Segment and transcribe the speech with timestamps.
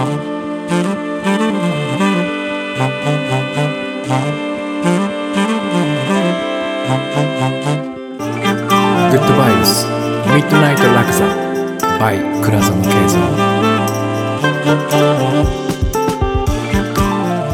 [0.00, 0.06] グ
[9.16, 9.84] ッドバイブス
[10.34, 11.26] ミッドナイトラクザ
[11.98, 13.20] by 倉園慶三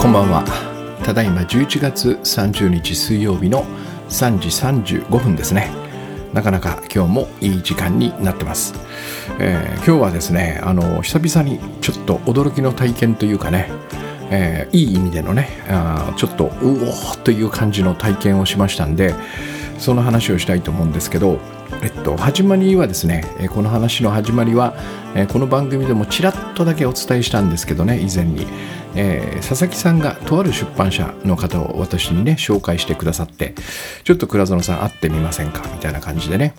[0.00, 0.44] こんばんは。
[1.04, 3.64] ただいま11月30日水曜日の
[4.08, 4.50] 3時
[5.02, 5.85] 35分ですね。
[6.32, 8.74] なかなか今日もいい時間になってます、
[9.38, 13.70] えー今日はですねあの久々にちょっと驚きの体験というかね
[14.30, 19.14] えーいい意味でのねあちょっとうおーという感じの体験をしましたんで
[19.78, 21.38] その話をしたいと思うんですけど、
[21.82, 24.74] えっと、始まりはですねえこの話の始まりは、
[25.14, 28.46] えこの番組でもちらっとだけお伝えしたんですけどね以前に、
[28.94, 33.54] えー佐々木さんがとある出版社の方を私にね紹介してくださって
[34.04, 36.54] ちょっと倉園さん会ってみませんかみたいな感じでね。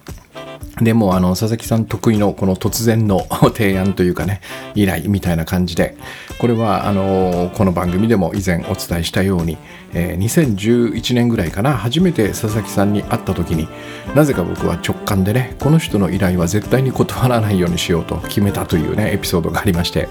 [0.81, 4.41] でもあの佐々木さん得意のこの突然の提案というかね
[4.76, 5.95] 依頼みたいな感じで
[6.40, 9.58] これはあのこの番組でも以前お伝えしたように、
[9.94, 13.67] えー2011年ぐらいかな初めて佐々木さんに会った時に
[14.16, 20.09] なぜか僕は直感でねこの人の依頼は絶対に断らないようにしようと決めたというねエピソードがありまして、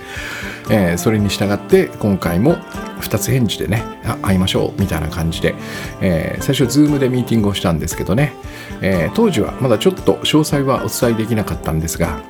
[0.70, 2.56] えーそれに従って今回も
[3.00, 5.54] 2つ返事でねあ会いましょうみたいな感じで、
[6.00, 8.32] えー最初 Zoom でミーティングをしたんですけどね、
[8.80, 12.20] え当時はまだちょっと詳細はお伝えできなかったんですが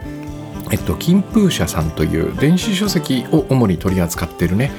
[0.72, 4.72] えっと、金風社さんという電子書籍を主に取り扱ってるね、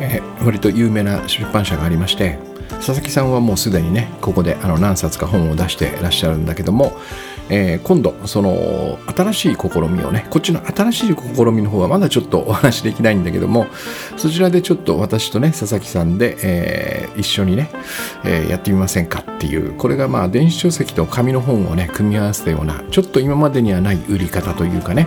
[0.00, 6.92] えー割と有名な出版社がありまして佐々木さんはもうすでにねここであの何冊か本を出してらっしゃるんだけども、
[7.50, 13.66] えー今度その新しい試みをねこっちの新しい試みの方はまだちょっとお話できないんだけども
[14.16, 17.70] そちらでちょっと私とね佐々木さんで、えー一緒にね、
[18.24, 25.06] えーやってみませんかっていうこれがまあ電子書籍と紙の本をね組み合わせたようなちょっと今までにはない売り方というかね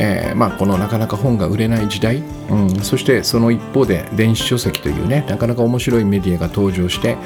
[0.00, 7.16] えーまあ、このなかなか本が売れない時代、うん、そしてその一方で電子書籍というねなかなか面白いメディアが登場して、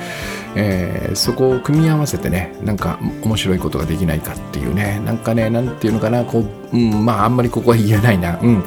[0.56, 8.64] えーそこを組み合わせてねなんか面白いことができないかっていうねなんかねなんていうのかなこう、うん、まああんまりここは言えないな、うん。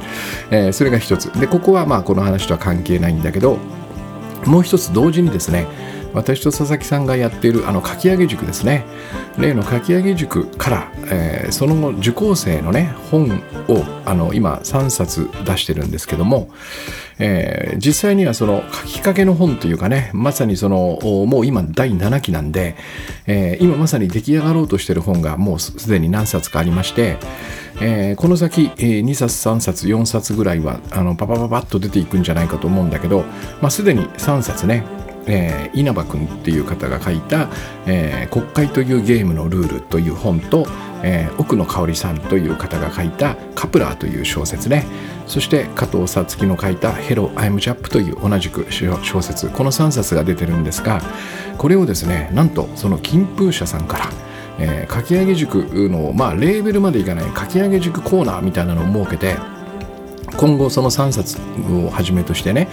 [0.51, 1.31] えーそれが一つ。
[1.39, 3.57] でここはまあこの話とは関係ないんだけど
[4.45, 5.67] もう一つ同時にですね
[6.15, 8.85] 私と佐々木さんがやっているあの書き上げ塾ですね。
[9.37, 16.49] 例の書き上げ塾から、えーその後受講生のね本をあの今3冊出してるんですけども、
[17.19, 22.75] えー実際にはその書きかけの本というかねまさにそのもう今第7期なんで、
[23.27, 27.17] えー今まさに出来上がろうとしてる本がもうすすでに何冊かありまして、
[27.81, 33.23] えーこの先、えー2冊3冊4冊ぐらいはあのパパパパッと出ていくんじゃないかと思うんだけど、
[33.61, 34.83] まあ、すでに3冊ね
[35.27, 37.49] えー稲葉君っていう方が書いた、
[37.85, 40.67] えー国会というゲームのルール」という本と、
[41.03, 44.85] えー奥野香織さんという方が書いた「カプラー」という小説ね。
[45.27, 49.47] そして加藤さつきの書いた「ヘロ・アイム・ジャップ」という同じく小説。
[49.49, 51.01] この3冊が出てるんですが
[51.57, 54.09] これをですねなんとその金風社さんから
[54.59, 55.57] えー書き上げ塾
[55.89, 59.35] の、まあ、レーベルまでいかない書き上げ塾コーナーみたいなのを設けて
[60.37, 61.37] 今後その3冊
[61.71, 62.67] をはじめとしてね、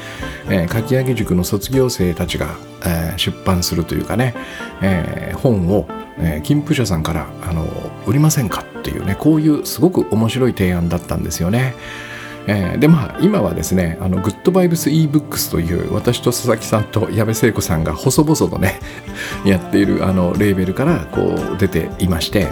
[0.51, 4.35] えー書き上げ塾の卒業生たちが、えー出版するというかね、
[4.83, 5.87] えー本を、
[6.19, 7.67] えー金風社さんからあの
[8.07, 11.75] 売りませんかっていうねこういうすごく面白い提案だったんですよね。
[12.49, 18.81] えーでまあ今はですねあのグッドバイブス ebooks という私と佐々木さんと矢部聖子さんが細々とね
[19.47, 22.49] やっているあのレーベルからこう出ていまして、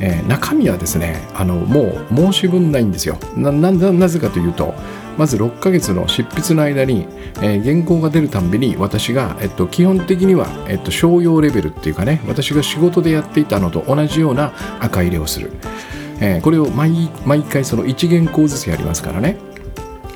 [0.00, 3.18] えー中身はですねあのもう申し分ないんですよ。
[3.36, 4.74] なぜかというと
[5.16, 7.06] まず6ヶ月の執筆の間に、
[7.42, 15.52] えー原稿が出るたんびに私が、えっと、基本的には、えっと、商用レベルっていうかね私が仕事でやっていたのと同じような赤入れをする、
[16.20, 19.36] えーこれを毎毎回その1原稿ずつやりますからね。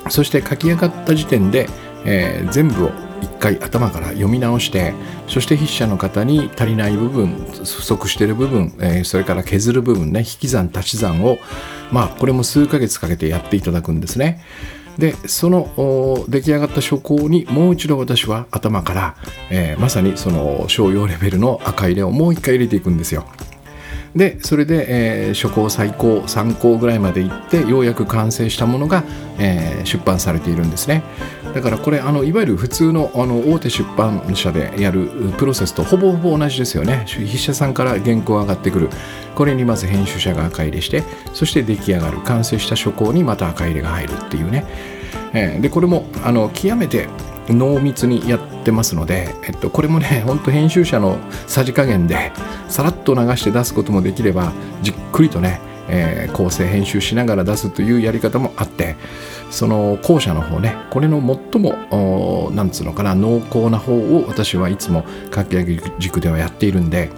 [0.09, 1.69] そして書き上がった時点で、
[2.05, 4.93] えー全部を一回頭から読み直して
[5.29, 7.29] そして筆者の方に足りない部分
[7.65, 11.39] 不足してる部分、えーそれから削る部分ね引き算足し算を
[11.91, 14.43] まあこれも数ヶ月かけてやっていただくんですね。
[14.99, 19.17] でその出来上がった書稿にもう一度私は頭から、
[19.51, 23.27] えーまさにその商用レベルの赤入れをもう一回入れていくんですよ。
[24.15, 24.87] でそれで、
[25.27, 29.05] えー初稿最高3稿ぐらいまでいってようやく完成したものが、
[29.39, 31.03] えー出版されているんですね。
[31.55, 37.05] だからこれあのいわゆる普通のあの大手出版社でやるプロセスとほぼほぼ同じですよね。
[37.09, 38.91] 筆者さんから原稿が上がってくる。
[39.35, 42.19] これにまず編集者が赤入れしてそして出来上がる。
[42.21, 44.65] 完成した書稿にまた赤入れが入るっていうね、
[45.33, 47.09] えーでこれもあの極めて
[47.49, 52.33] 濃密にやってますので、えっと、これもねほんと編集者のさじ加減で
[52.69, 54.53] さらっと流して出すこともできれば
[54.83, 58.97] じっくりとね、えー、構成編集しながら出すというやり方もあって
[59.51, 65.05] その後者の方ねこれの最もなんつうのかな濃厚な方を私はいつも
[65.35, 67.11] 書き上げ軸ではやっているんで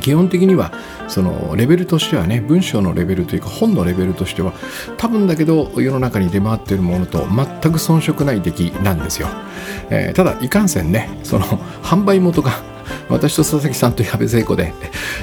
[0.00, 0.72] 基本的には
[1.08, 4.52] そのレベルとしてはね文章のレベルというか本のレベルとしては
[4.96, 7.26] 多分だけど世の中に出回っているものと全
[7.72, 9.28] く遜色ない出来なんですよ、
[9.90, 11.44] えー、ただいかんせんねその
[11.82, 12.52] 販売元が
[13.08, 14.72] 私と佐々木さんと矢部聖子で、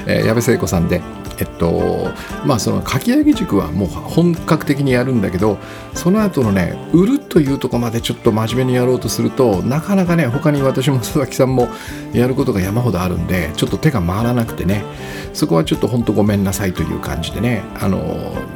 [0.06, 1.00] えー、矢部聖子さんで
[1.38, 2.10] えっと
[2.44, 5.58] まあその書き上げ塾はもう本格的にやるんだけど
[5.94, 11.68] その後のね売るというとこまでちょっと真面目にやろうとするとなかなかね他に私も佐々木さんも
[12.12, 14.84] やることが山ほどあるんでちょっと手が回らなくてね
[15.32, 17.98] そこはちょっと本当ごめんなさいという感じでねあの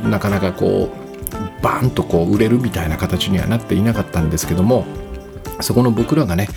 [0.09, 4.85] なかなかこうバーンとこう売れるみたいな形にはなっていなかったんですけども
[5.61, 6.49] そこの僕らがね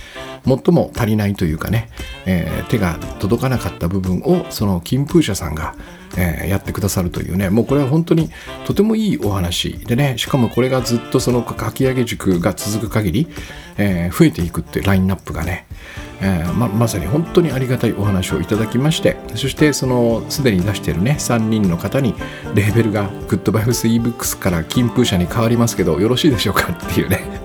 [0.45, 1.89] 最も足りないというかね、
[2.25, 5.75] えー、手が届かなかった部分をその金風社さんが、
[6.17, 8.29] えー、やってくださるというねもうこれは本当に
[8.65, 13.27] とてもいいお話でねしかもこれがずっとその書き上げ塾が続く限り、
[13.77, 15.67] えー、増えていくっていうラインナップがね
[16.23, 22.13] えー、ままさに本当にありがたいお話をいただきましてそしてそのすでに出しているね3人の方に
[22.53, 27.40] レーベルがグッドバイブス ebooks から金風社に変わりますけどよろしいでしょうかっていうね。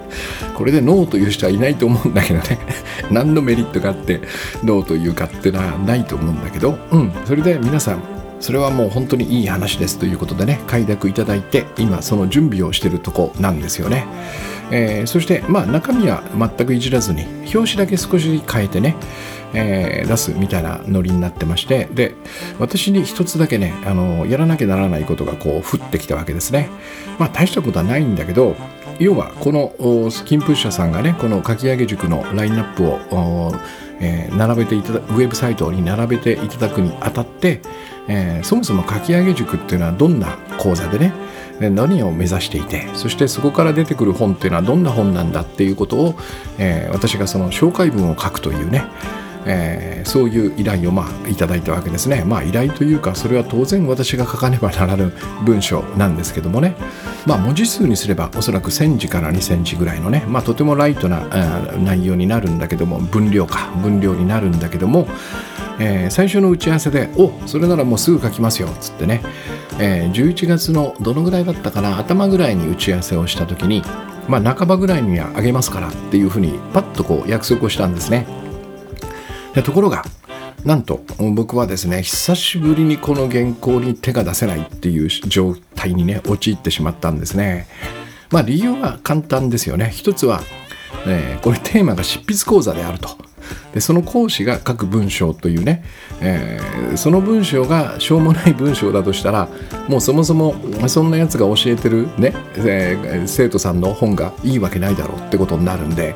[0.54, 2.58] これでノーという人はいないと思うんだけどね
[3.10, 4.20] 何のメリットがあって
[4.62, 8.02] ノーというかっていうのはないと思うんだけどうんそれで皆さん
[8.40, 14.06] それはもう本当にいい話ですということでね快諾いただいて今その準備をしてるとこなんですよね。
[14.70, 18.96] えー、そして、まあ、中身は全くいじらずに表紙だけ少し変えてね、
[19.54, 22.14] えー、出すみたいなノリになってましてで
[22.58, 26.68] 私に一つだけねあのやらなきゃならないことがこう降ってきたわけですね。
[27.18, 28.56] まあ大したことはないんだけど
[28.98, 29.74] 要はこの
[30.24, 33.52] 金プッシャーさんがねこの書き上げ塾のラインナップを、
[34.00, 37.60] えー、並べていただウェブサイトに並べていただくにあたって、
[38.08, 41.12] えー、そもそも書き上げ塾っていうのはどんな講座でね
[41.60, 46.14] 何を目指していてそしてそこから出てくる本っていうのはどんな本なんだっていうことを、
[46.58, 48.84] えー、私がその紹介文を書くというね
[49.46, 52.24] えー、そういう依頼をまあいただいたわけですね。
[52.24, 55.12] まあ依頼というかそれは当然私が書かねばならぬ
[55.44, 56.74] 文章なんですけどもね。
[57.26, 61.26] まあ文字数にすればおそらく1000字から2000字ぐらいのね、まあとてもライトな
[61.78, 65.08] 内容になるんだけども分量か分量になるんだけども、
[65.78, 69.22] えー、最初の打ち合わせで「おそれならもうすぐ書きますよ」っつってね、
[69.78, 73.82] えー、11月のどのぐらいだったかな頭ぐらいに打ち合わせをした時に
[74.28, 78.26] まあ半ばぐらいにはあげますからっていうふうにパッとこう約束をしたんですね
[79.62, 80.04] ところが
[80.64, 81.00] なんと
[81.34, 87.68] 僕はですね久しぶりにこの原稿に手が出せないっていう状態にね陥ってしまったんですね。
[88.30, 89.90] まあ理由は簡単ですよね。
[89.92, 90.40] 一つは、
[91.06, 93.10] えー、これテーマが執筆講座であると。
[93.72, 95.84] でその講師が書く文章というね、
[96.20, 99.48] えー、その文章がしょうもない文章だとしたら
[99.88, 100.54] もうそもそも
[100.88, 106.14] そんなやつが教えてるね、えー、生徒さんの本がいいわけないだろうってことになるんで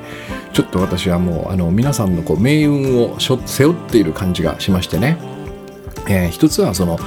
[0.53, 5.19] ちょっと私はもうあの皆さんのこう命運を背負っている感じがしましてね、
[6.09, 6.99] えー、一つはその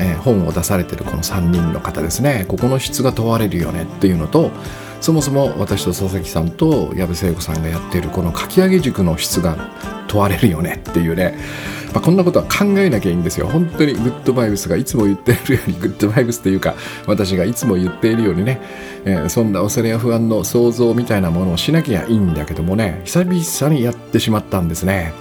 [0.00, 2.44] えー、本を出されてるこの3人の方ですね。
[2.48, 4.50] ここの質が問われるよねっていうのと
[5.00, 9.56] そもそも私と佐々木さんと矢部聖子さんがやっているこの書き上げ塾の質が
[10.08, 11.38] 問われるよねっていうね、
[11.92, 13.46] まあ、こんなことは考えなきゃいいんですよ。
[13.46, 16.74] 本当にグッドバイブスがいつも言っているようにグッドバイブスっていうか
[17.06, 18.60] 私がいつも言っているようにね、
[19.04, 23.02] えー、そんな恐れや不安の想像みたいなものをしなきゃいいんだけどもね。
[23.04, 25.12] 久々にやってしまったんですね。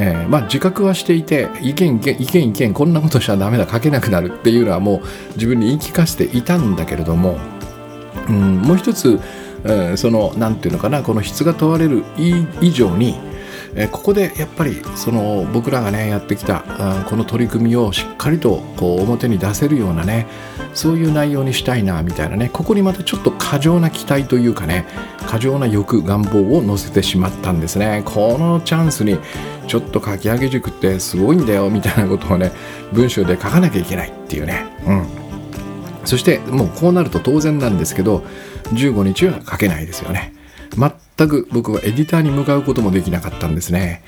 [0.00, 5.00] えー、まあ、自覚はしていて意見意見意見意見こんなことしちゃダメだ書けなくなるっていうのはもう
[5.34, 7.36] 自分に言い聞かせていたんだけれども
[8.28, 9.20] うん、もう一つ、
[9.64, 12.04] えー、その何て言うのかなこの質が問われる
[12.60, 13.18] 以上に、
[13.74, 20.26] え、ここでやっぱりその僕らがねやってきたあこの取り組みをしっかりとこう表に出せるようなね
[20.74, 24.86] そういう内容にしたいなみたいなねここにまたちょっと過剰な期待というかね
[25.26, 28.02] 過剰な欲願望を乗せてしまったんですね。
[28.04, 29.18] このチャンスに
[29.66, 32.50] ちょっと書き上げ塾ってすごいんだよみたいなことをね
[32.92, 34.64] 文章で書かなきゃいけないっていうね。
[34.86, 35.27] うん。
[36.08, 38.24] そしてもうこうなると当然なんですけど
[38.72, 40.32] 15日は書けないですよね。
[41.18, 44.04] 全く僕はエディターに向かうこともできなかったんですね、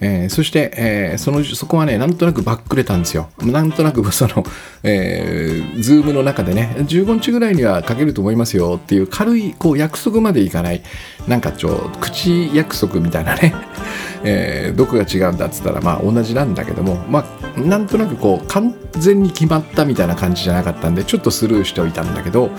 [0.00, 3.28] えー、そして、えー、そのそこはねなんとなくバックれたんですよ。
[3.42, 4.44] なんとなくその、
[4.82, 10.82] えー、ズームの中でね15日ぐらいには書けると思いますよっていう軽いこう約束までいかない
[11.28, 13.54] なんかちょ口約束みたいなね
[14.26, 22.50] えー、どこが違うんだっつったらまあ同じなんだけどもまあなんとなくこう完全に決まったみたいな感じじゃなかったんでちょっとスルーしておいたんだけど、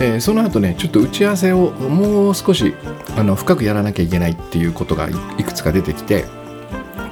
[0.00, 2.74] えー、その後ねちょっと打ち合わせをもう少し
[3.16, 5.08] あの深くやらなきゃいけないっていうことが
[5.38, 6.24] いくつか出てきて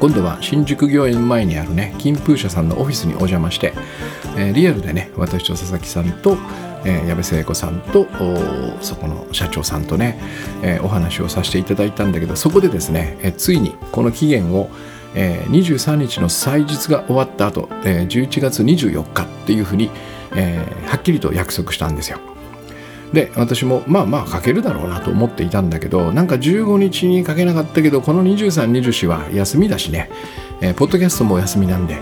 [0.00, 3.72] 今度は新宿御苑前にあるね金風社さんのオフィスにお邪魔して、
[4.36, 6.36] えー、リアルでね私と佐々木さんと、
[6.84, 8.06] えー、矢部聖子さんと
[8.80, 10.18] そこの社長さんとね、
[10.62, 14.70] えー、お話をさせていただいたんだけどそこでですね、えー、ついにこの期限を
[15.14, 19.90] えー、23日の祭日が終わった後、えー、11月24日っていうふうに、
[20.34, 22.31] えー、はっきりと約束したんですよ。
[23.12, 30.10] で私もまあまあ書けるだろうなと思っていたんだけどなんか15日に書けなかったけどこの2324は休みだしね、
[30.60, 31.98] えー、ポッドキャストもお休みなんで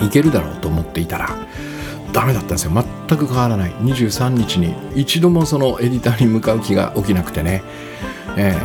[0.00, 1.36] いけるだろうと思っていたら
[2.12, 2.72] ダメだったんですよ。
[2.72, 3.72] 全く変わらない。
[3.72, 7.62] 23日に一度もそのエディターに向かう気が起きなくてね。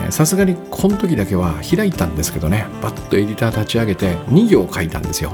[0.09, 2.65] さすがにこの時だけは開いたんですけどね。
[2.81, 5.33] バッとエディター立ち上げて2行書いたんですよ、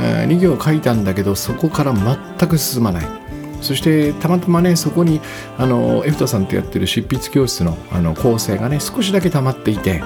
[0.00, 3.23] えー、2行書いたんだけどそこから全く進まない。
[3.64, 5.20] そしてたまたまねそこに
[5.58, 10.02] あのエフタさんとやってる執筆教室のあの構成がね少しだけ溜まっていて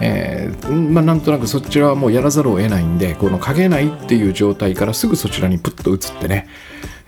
[0.00, 6.48] えー、まあ、なんとなくそちらはもうやらざるを得ないんでこの書けないっていう状態からすぐそちらにプッと移ってね、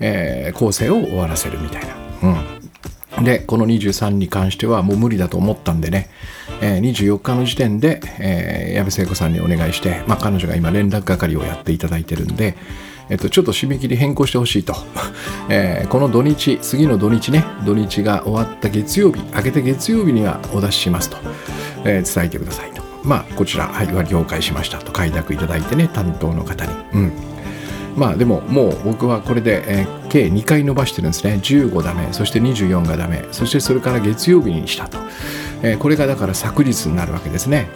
[0.00, 1.94] えー、構成を終わらせるみたいな、
[3.18, 6.10] うん、でこの23に関してはもう無理だと思ったんでね、
[6.60, 12.56] えー、24日の時点で、えー、矢部聖子さんにお願いして、まあ、彼女が今連絡係をやっていただいてるんで、
[13.10, 14.74] えっと、ちょっと締め切り変更してほしいと、
[15.50, 21.16] えー、この土日次の土日ね土日が終わった月曜日明けて月曜日にはお出ししますと、
[21.84, 22.82] えー、伝えてくださいと。
[23.02, 24.92] まあこちら、はい、は了解しましたと。
[24.92, 26.72] 快諾いただいてね担当の方に。
[26.94, 27.12] うん。
[27.96, 31.40] まあでももう僕はこれで、えー、計2回伸ばしてるんですね。
[31.42, 32.08] 15ダメ。
[32.12, 33.24] そして24がダメ。
[33.32, 34.98] そしてそれから月曜日にしたと、
[35.62, 37.68] えー、これがだから昨日になるわけですね。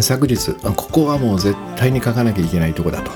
[0.00, 3.10] 昨日ここはもう絶対に書かなきゃいけないとこだと。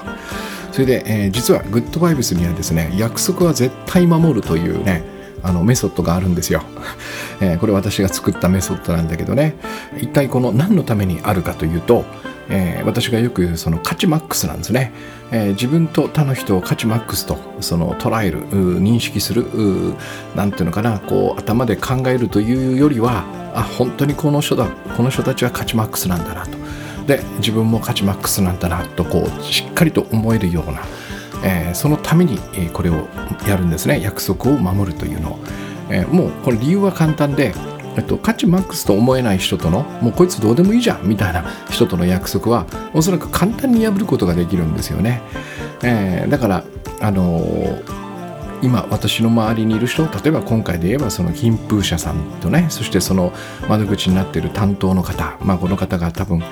[0.75, 5.05] それで、えー、実はグッドバイブスにはですね約束は絶対守るというね
[5.41, 6.65] あのメソッドがあるんですよ、
[7.41, 9.55] えー、これ私が作ったメソッドなんだけどね。
[9.99, 12.05] 一体この何のためにあるかというと、
[12.49, 14.93] えー、私がよく言うその価値マックスなんですね、
[15.31, 19.47] えー、自分と他の人を価値マックスとその捉える認識する
[20.35, 24.67] 何ていうのかなこう頭で考えるというよりはあ本当にこの人だ
[24.97, 26.64] この人たちは価値マックスなんだなと。
[27.07, 30.83] で自分も価値マックスなんだなとこうしっかりと思えるような、
[31.45, 32.39] えー、そのために
[32.73, 33.09] これを
[33.47, 34.01] やるんですね。
[34.01, 35.33] 約束を守るというの。
[35.33, 35.39] を、
[35.91, 37.55] えー、もうこれ理由は簡単で、
[37.97, 45.23] えっと、価値マックスと思えない人とのもうこいつどうでもいいじゃんみたいな人との約束はおそらく簡単に破ることができるんですよね、
[45.83, 46.65] えー、だから
[47.01, 48.05] あのー
[48.63, 53.31] 今私の周りにいる人例えば今回で言えばその金風社さんとねそしてその
[53.69, 56.43] 窓口になっている担当の方まあこの方が多分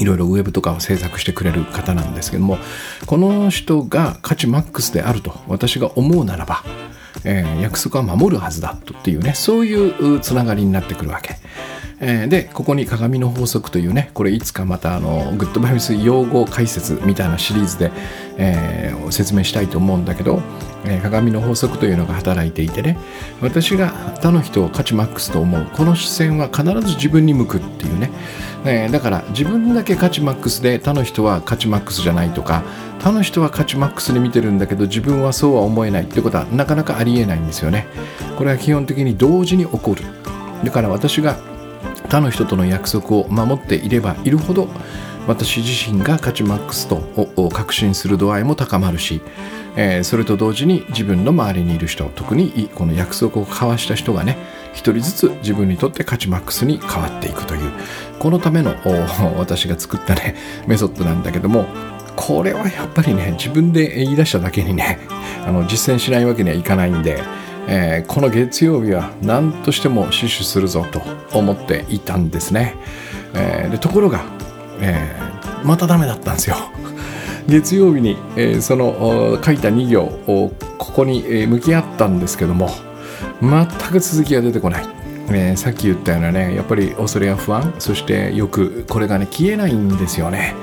[0.00, 2.58] いろいろウェブとかを制作してくれる方なんですけども
[3.06, 6.62] この人が価値マックスであると私が思うならば、
[7.24, 11.36] えー、約束は守るはずだとっていうねそういうつながりになってくるわけ。
[11.98, 17.90] え、でここに鏡の法則というねこれいつかまたあのグッドバイブス用語解説みたいなシリーズで、
[18.36, 20.42] えー、説明したいと思うんだけど、
[20.84, 22.98] えー、鏡の法則というのが働いていてね
[23.40, 23.88] 私が
[24.20, 25.66] 他の人を価値マックスと思う。
[25.74, 28.10] この視線は必ず自分に向くっていうね。
[28.66, 32.64] えー、だから自分だけ価値マックスで他の人は価値マックスじゃないとか
[32.98, 37.86] 他の人は価値マックスで見てるんだけど自分はそうは思えないってことはなかなかありりえないんですよね。
[38.36, 40.02] これは基本的に同時に起こる。
[40.64, 41.38] だから私が
[42.08, 44.68] 他の人との約束を守っていればいるほど
[45.26, 49.20] 私自身が価値マックスと確信する度合いも高まるし、
[49.76, 54.38] えー、それと同時に自分の周りにいる人特にこの約束を交わした人がね
[54.72, 57.72] 一人ずつ自分にとって価値マックスに変わっていくという
[58.20, 58.76] このための
[59.36, 60.36] 私が作ったね
[60.68, 61.66] メソッドなんだけども
[62.16, 64.98] これはやっぱりね自分で言い出しただけにね
[65.46, 67.22] あの実践しないわけにはいかないんで、
[67.68, 72.74] えー、この月曜日は何としても死守するぞと思っていたんですね、
[73.34, 74.22] えー、でところが、
[74.80, 76.56] えー、またダメだったんですよ。
[77.46, 82.70] 月曜日に、えー、その書いた2行をここに向き合ったんですけども
[83.40, 84.86] 全く続きが出てこない、
[85.30, 90.56] えー、さっき言ったようなねやっぱり恐れや不安そしてよくこれがね消えないんですよね。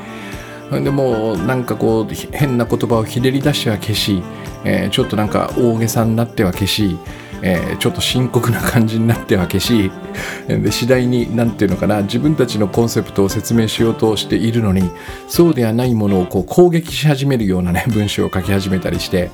[0.71, 4.23] でもなんかこう変な言葉をひねり出しては消し、
[4.63, 6.97] えー、ちょっとなんか大げさになっては消し、
[7.41, 9.91] えー、ちょっと深刻な感じになっては消し
[10.47, 14.89] で次第に何て言うのかな自分たちのコンセプトを説明しようとしているのに
[15.27, 19.29] そうではないものをこう攻撃し始めるようなね 文章を書き始めたりして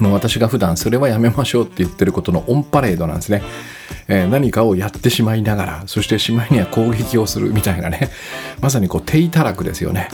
[0.00, 3.42] もう私が普段それはやめましょうって言ってることのオンパレードなんですね。
[4.08, 8.10] えー、何かをやってしまいながら、そしてしまいには攻撃をするみたいなね、
[8.60, 10.08] まさにこう低たらくですよね。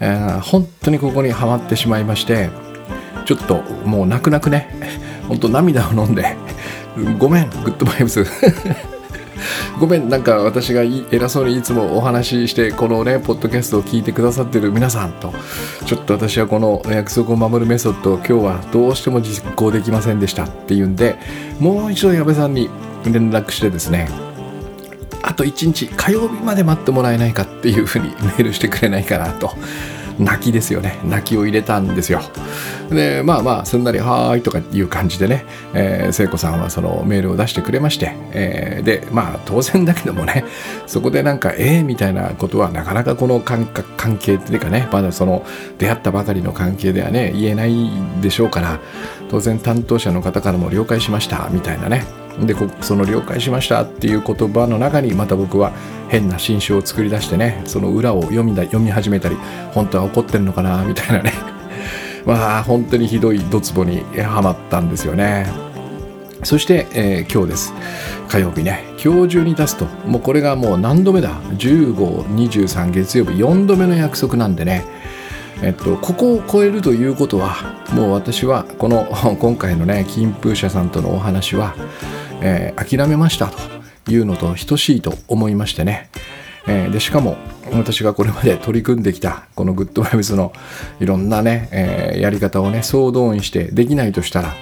[0.00, 2.50] えー、本当にここにはまってしまいまして、
[3.24, 4.68] ちょっともう泣く泣くね、
[5.28, 6.36] 本当涙を飲んで、
[7.18, 8.24] ごめん、グッドバイブス。
[9.78, 15.34] ごめんなんか私が偉そうにいつもお話ししてこのねポッドキャストを聞いてくださってる皆さんと
[15.84, 21.16] ちょっと私はこの約束を守るメソッドを今日はどうしても実行できませんでしたっていうんで
[21.60, 22.70] もう一度矢部さんに
[23.04, 24.08] 連絡してですね
[25.26, 29.50] あと1日火曜日まで待ってもらえないかっていうふうにメールしてくれないかなと。
[30.18, 30.98] 泣きですよね。
[31.04, 32.22] 泣きを入れたんですよ。
[32.90, 40.44] でまあまあすんなり「はーい」とかいう感じでね、えー、聖子さんはそのメールを出してくれまして、えー、でまあ当然だけどもね
[40.86, 43.66] そこでなんか「ええー、みたいなことはなかなかこの関
[44.18, 45.44] 係っていうかねまだその
[45.78, 47.90] 出会ったばかりの関係ではね言えない
[48.22, 48.78] でしょうから
[49.28, 52.25] 当然担当者の方からも了解しましたみたいなね。
[52.40, 55.72] でその了解しましたっていう言葉の中にまた僕は
[56.08, 59.36] 変な新種を作り出してねその裏を読みだ読み始めたり
[59.72, 61.32] 本当は怒ってんのかな みたいなね。
[62.26, 65.46] まあ本当にひどいドツボにはまったんですよね。
[66.42, 67.74] そして、えー、今日です。
[68.28, 68.84] 火曜日ね。
[69.02, 73.32] 今日中に出すともうこれがもう何度目だ？1523月曜日。
[73.32, 74.84] 4度目の約束なんでね。
[75.62, 77.56] えっと、ここを超えるということは
[77.94, 79.06] もう私はこの
[79.40, 81.74] 今回のね金風社さんとのお話は、
[82.46, 83.48] えー、諦めました
[84.04, 86.10] というのと等しいと思いましてね、
[86.68, 87.36] えー、でしかも
[87.72, 90.52] 私がこれまで取り組んできたこのグッドバイブスの
[91.00, 94.54] いろんなね、えー、やり方をね総動員してできないとしたら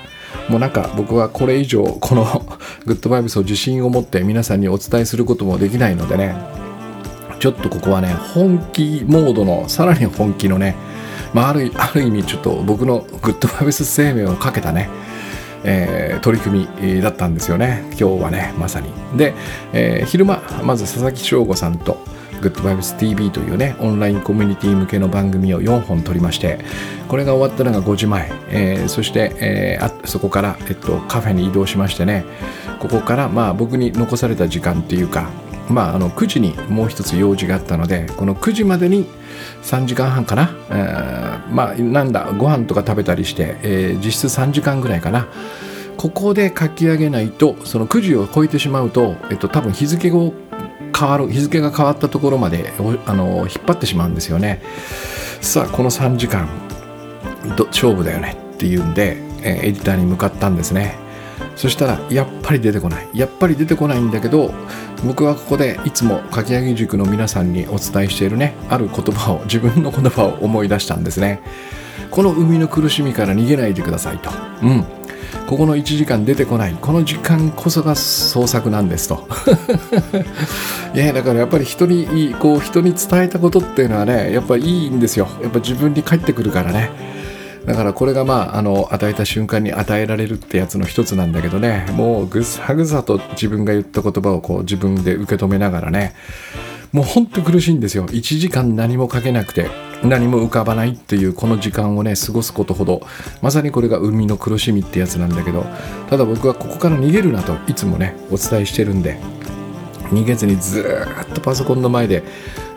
[0.48, 2.24] もうなんか僕はこれ以上この
[2.86, 6.34] グッドバイブスを自信を持って皆さんにお伝えすることもできないのでね
[7.38, 10.74] ちょっとここはね本気モードのさらに本気のね、
[11.34, 14.88] まあ、あるある意味ちょっと僕のグッドバイブス生命をかけたね
[15.64, 17.84] えー、取り組みだったんですよね。
[17.98, 18.88] 今日はねまさに。
[19.16, 19.34] で、
[19.72, 21.98] えー、昼間まず佐々木翔吾さんと
[22.40, 26.58] グッドバイブス TV というねオンラインコミュニティ向けの番組を4本撮りまして
[27.08, 32.24] これが終わったのが5時前、えー、そして、えー、あそこから、えっと、カフェに移動しましてね。
[32.80, 35.30] ここからまあ僕に残された時間っていうか
[35.68, 39.06] まあ、あの9時にもう一つ用事があったのでこの9時までに
[39.64, 45.26] 3時間半かな、えー、まあなんだご飯とか食べたりして、えー、実質3時間ぐらいかな。
[45.96, 50.34] ここで書き上げないとその9時を超えてしまうと、えっと、多分日付を
[50.94, 52.72] 変わる日付が変わったところまで
[53.06, 54.60] あの引っ張ってしまうんですよね。
[55.40, 56.48] さあこの3時間
[57.68, 61.03] 勝負だよねっていうんで、えー、エディターに向かったんですね。
[61.56, 63.08] そしたらやっぱり出てこない。
[63.14, 64.52] やっぱり出てこないんだけど
[65.04, 71.40] 僕はここでいつもかき上げ塾の皆さんにお伝えしているねある言葉を自分の言葉を思い出したんですね。
[72.10, 74.30] この海の苦しみから逃げないでくださいと。
[74.62, 74.84] うん。
[75.46, 76.76] ここの1時間出てこない。
[76.80, 79.26] この時間こそが創作なんですと。
[80.94, 85.28] いやだからやっぱり人にこう人に伝えたことっていうのはねやっぱいいんですよ。
[85.42, 87.13] やっぱ自分に返ってくるからね。
[87.66, 91.86] だからこれがまああの与えた瞬間に与えられるってやつの一つなんだけどね。
[91.92, 96.14] もうぐさぐさと自分が言った言葉をこう自分で受け止めながらね。
[96.92, 98.06] もうほんと苦しいんですよ。
[98.06, 99.68] 1時間何もかけなくて
[100.02, 103.06] 何も浮かばないっていうこの時間をね過ごすことほど。
[103.42, 105.64] まさにこれが海の苦しみってやつなんだけど。
[106.10, 109.18] ただ僕はここから逃げるなといつもねお伝えしてるんで。
[110.10, 110.86] 逃げずにず
[111.30, 112.22] っとパソコンの前で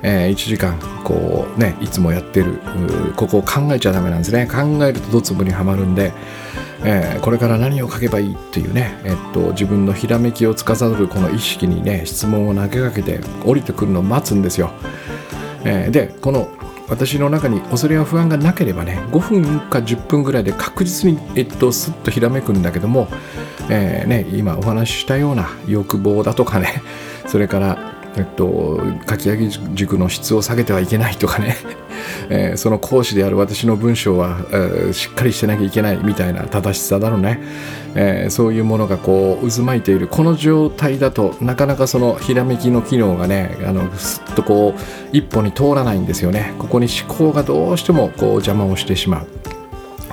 [0.03, 2.60] えー、1時間こうねいつもやってる
[3.15, 4.47] ここを考えちゃダメなんですね。
[4.47, 6.13] 考えるとドツボにはまるんで、
[6.83, 14.71] えー、これから何を書けばいいっていうね、えっと、自分のひらめきを司るこの意識にね質問を投げかけて降りてくるのを待つんですよ、
[15.63, 16.49] えー、でこの
[16.88, 23.10] 私の中に恐れや不安がなければね5分か10分ぐらいで確実に、えっと、スッとひらめくんだけども、
[23.69, 26.81] えーね、今お話ししたような欲望だとかね
[27.27, 31.56] それからえっと、書き上げ塾の質を下げてはいけないとかね、
[32.30, 37.39] えー、その講師である私の文章は、えー、しっかりしてなきゃいけないみたいな正しさだろうね、
[37.93, 40.08] えー、そういうものがこう渦巻いている。
[40.08, 44.82] この状態だとなかなかそのひらめきの機能がねあのすっとこう
[45.15, 46.53] 一歩に通らないんですよね。
[46.58, 49.27] ここに思考がどうしてもこう邪魔をしてしまう。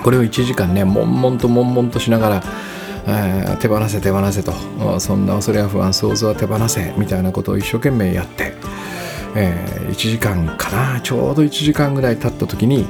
[0.03, 2.43] これを1時間ね悶々と悶々としながら、
[3.59, 4.99] 手放せ手放せと。
[4.99, 8.53] そんな恐れや不安想像は手放せみたいなことを一生懸命やって、
[9.35, 12.85] えー、1時間かなちょうど1時間ぐらい経った時に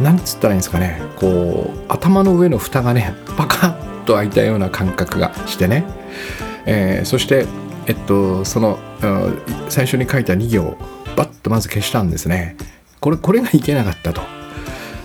[0.00, 5.84] なんつったらいいんですかねこう頭の上の蓋がねパカッと開いたような感覚がしてね、
[6.66, 7.46] えー、そして
[7.86, 8.78] えっとその
[9.68, 10.76] 最初に書いた2行
[11.16, 12.56] バッとまず消したんですね。
[13.00, 14.22] これこれがいけなかったと、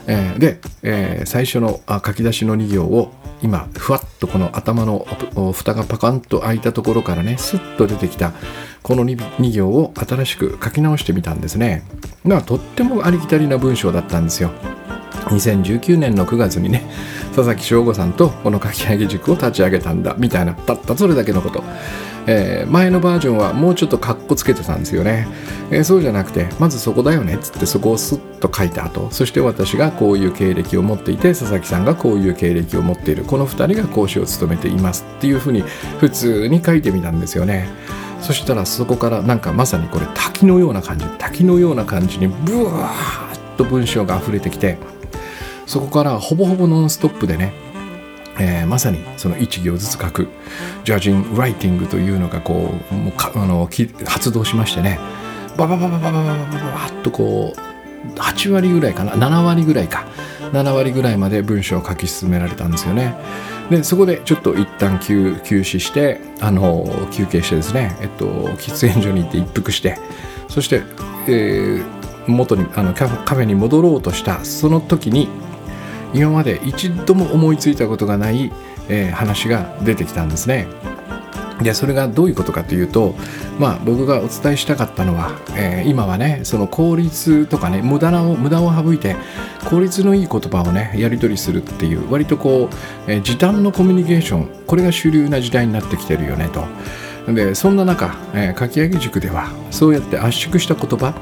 [0.08, 3.12] えー、で、えー、最初の書き出しの2行を
[3.44, 5.06] 今ふわっとこの頭の
[5.54, 8.34] 蓋がパカンと開いたところからねスッと出てきた
[8.82, 11.84] この 2, 2行を新しく書き直してみたんですね。
[12.26, 14.52] がとってもありきたりな文章だったんですよ。
[15.26, 16.84] 2019年の9月にね
[17.36, 21.64] 佐々木翔吾さんとこの書き上げ塾を立ち上げたんだみたいなたったそれだけのこと。
[22.28, 25.28] えー、前のバージョンはもうちょっとカッコつけてたんですよね、
[25.72, 33.24] えー、そうじゃなくてまずそこだよねっつってそこをスッと書いた後そして私がこういう経歴を持っていて佐々木さんがこういう経歴を持っている。
[33.24, 35.62] この2人が講師を務めていますっていうふうに
[36.00, 37.68] 普通に書いてみたんですよね。
[38.22, 44.78] そしたらそこからなんかまさにこれ滝のような感じ滝のような感じにブワーッと文章が溢れてきて
[45.66, 47.54] そこからほぼほぼノンストップでね
[48.40, 50.28] えー、まさにその1行ずつ書く。
[50.84, 53.70] ジャージンライティングというのがこうもうかあの
[54.06, 55.00] 発動しましてね。
[55.58, 57.68] ババババババババババッとこう
[58.20, 60.08] 8割ぐらいかな7割ぐらいか
[60.52, 63.16] 7割ぐらいまで文章を書き進められたんですよね
[63.70, 68.26] でそこでちょっと一旦休休止してあの休憩してですね、えっと、
[68.58, 69.98] 喫煙所に行って一服して
[70.48, 70.84] そして、
[71.28, 75.28] えー、元にあのカフェに戻ろうとしたその時に
[76.18, 78.52] 今まで一度も思いついたことがない、
[78.90, 80.68] えー、話が出てきたんですね。
[81.62, 83.16] でそれがどういうことかというと、
[83.60, 89.16] まあ、僕がお伝えしたかったのは、えー、今はねその効率とかね無駄な無駄を省いて
[89.68, 92.70] 効率のいい言葉をねやり取りするっていう割とこ
[93.08, 96.64] う、えー、時短のコミュニケーションこれが主流な時代になってきてるよねと。
[97.34, 101.14] でそんな中、えー、かき上げ塾ではそうやって圧縮した言葉、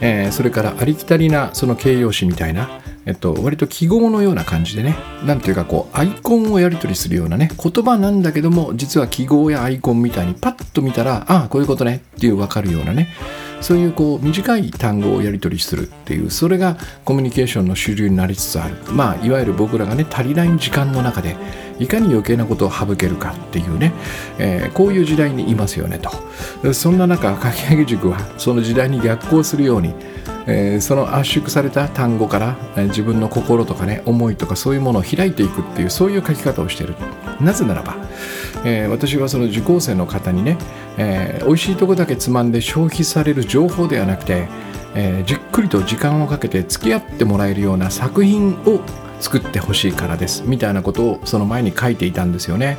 [0.00, 4.96] えー、それからありきたりなその形容詞みたいなえっと、割と記号のような感じでね、
[5.26, 12.02] なんていうかこう、アイコンをやり取りするようなね、言葉なんだけども、実は記号やアイコンみたいにパッと見たら、ああ、こういうことね。
[12.16, 13.08] っていう分かるようなね、
[13.60, 18.76] そういうこう短い単語をやり取りするっていうそれがコミュニケーションの主流になりつつある。
[18.92, 21.36] まあいわゆる僕らがね足りない時間の中で
[21.78, 23.92] いかに余計なことを省けるかっていうね、
[24.38, 26.72] えー、こういう時代にいますよねと。
[26.74, 29.94] そんな中かき上げ塾はその時代に逆行するように
[30.46, 36.94] えー、その圧縮された単語から、えー、自分の心とかね思いとかそういうものを開いていくっていうそういう書き方をしてる。
[37.40, 37.96] なぜならば、
[38.64, 40.58] えー、私はその受講生の方にね、
[40.98, 44.48] えー、美味しいとこだけつまんで消費される情報ではなくて、
[44.94, 48.80] え、じっくりと時間をかけて付き合ってもらえるような作品を
[49.20, 52.78] 作ってほしいからですみたいなことをその前に書いていたんですよね。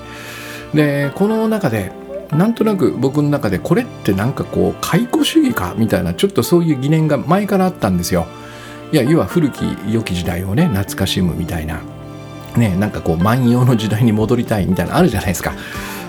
[0.73, 1.91] でこの中で
[2.31, 8.25] なんとなく僕の中でこれってなんかこう解雇主義かみたいなちょっとそういう疑念が前からあったんですよ。
[8.91, 11.81] いや要は古き良き時代をね懐かしむみたいな
[12.57, 15.53] ねなんかこう万葉の時代に戻りたいみたいなあるじゃないですか。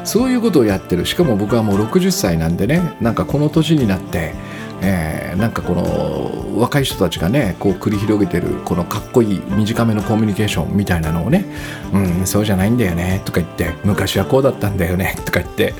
[0.05, 4.35] そういうことをやってるしかも僕はもう60歳なんでねなんかこの年になって
[4.85, 11.45] えー、なんかこの若い人たちがねこう繰り広げてるこのかっこいい短めのコミュニケーションみたいなのをね
[11.95, 15.75] 「うんそうじゃないんだよね」とか言って「昔はこうだったんだよね」とか言って、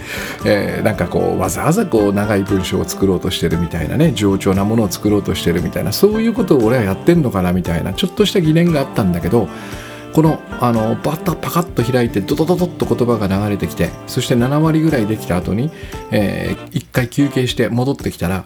[0.47, 9.49] えー、なんかこうわざわざこう長い文章を作ろうとしてるみたいなね冗長なものを作ろうとしてるみたいなそういうことを俺はやってんのかなみたいなちょっとした疑念があったんだけど
[10.13, 15.71] このあのバッタパカッと開いてドドドドッと言葉が流れてきてそして7割ぐらいできた後に、
[16.11, 18.45] えー、1回休憩して戻ってきたら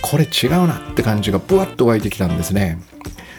[0.00, 2.78] これ違うなって感じがブワッと湧いてきたんですね。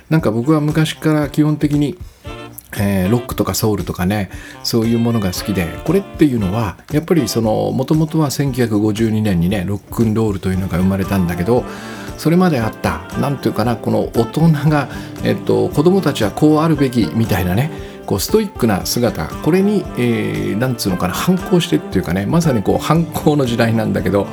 [0.09, 1.97] なんか僕は昔から基本的に
[2.77, 4.29] えー、ロックとかソウルとかね
[4.63, 11.63] そういうものが好きでこれっていうのはやっぱりそのもともとは1952年にねロックンロールというのが生まれたんだけど
[12.17, 14.89] それまであった何ていうかなこの大人が、
[15.23, 17.71] えっと、子供たちはこうあるべきみたいなね
[18.05, 24.27] こうストイックな姿これに、えー、なんつうのかな反抗してっていうかねまさにこう反抗の時代なんだけど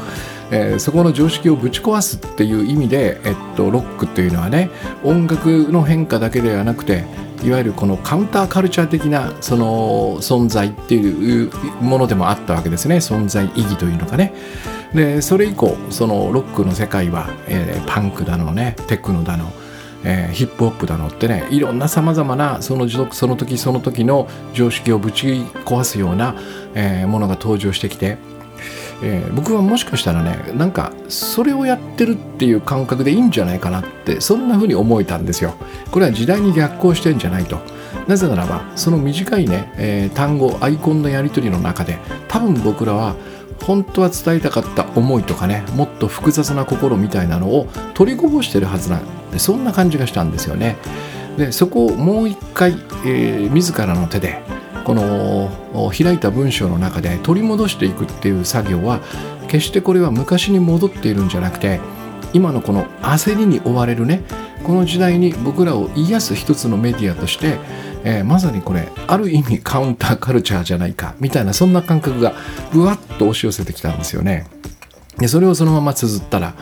[0.54, 4.68] えー、そこの常識をぶち壊すっていう意味で、えっと、ロックっていうのはね
[5.02, 7.06] 音楽の変化だけではなくて
[7.42, 12.96] いわゆるこのカウンターカルチャー的なその存在っていうものでもあったわけですね。
[12.96, 14.32] 存在意義というのがね。
[14.94, 19.50] でそれ以降そのロックの世界は、えー、パンクだのねテクノだの
[20.05, 26.35] えー、ヒップホップだのってねいろんなさまざまなそのその時その時の常識をぶち壊すような、
[26.75, 28.19] えー、ものが登場してきて
[29.05, 35.55] えー、僕はもしかしたらねなんかそれをやってるっていう感覚でいいんじゃないかなってそんな風に思えたんですよ。
[35.91, 37.59] これは時代に逆行してんじゃないと。
[38.07, 43.17] なぜならばその短いね、え、単語アイコンのやり取りの中で多分僕らは
[43.62, 50.77] 本当は伝えたかった思いとかねもっと複雑な心みたいなのを取りこぼしてるはずなんそんな感じがしたんですよね
[51.37, 52.73] でそこをもう一回、
[53.07, 54.42] えー、自らの手で
[54.85, 55.51] この
[55.97, 59.01] 開いた文章の中で取り戻していくっていう作業は
[59.49, 61.81] 決してこれは昔に戻っているんじゃなくて
[62.33, 64.23] 今のこの焦りに追われるね
[64.64, 67.59] この時代に僕らを癒す一つのメディアとして、
[68.05, 72.33] えー、まさにこれある意味カウンターカルチャーじゃないかみたいなそんな感覚が
[72.73, 74.47] ぶわっと押し寄せてきたんですよね。
[75.18, 76.55] でそれをそのまま綴ったら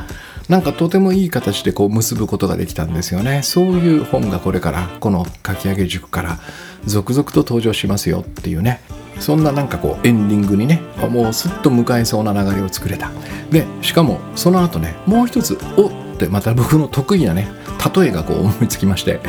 [0.50, 3.42] なんかとてもいい形でこう結ぶことができたんですよね。
[3.44, 6.40] そういう本がこれからこの書き上げ塾から
[6.84, 8.80] 続々と登場しますよっていうね。
[9.20, 13.12] そんななんかこうエンディングにねもうすっと迎えそうな流れを作れた。
[13.52, 17.46] でしかもその後ねもう一つおってまた僕の得意なね
[17.94, 19.20] 例えがこう思いつきまして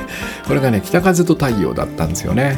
[0.47, 2.57] これがね北風と太陽だったんですよね、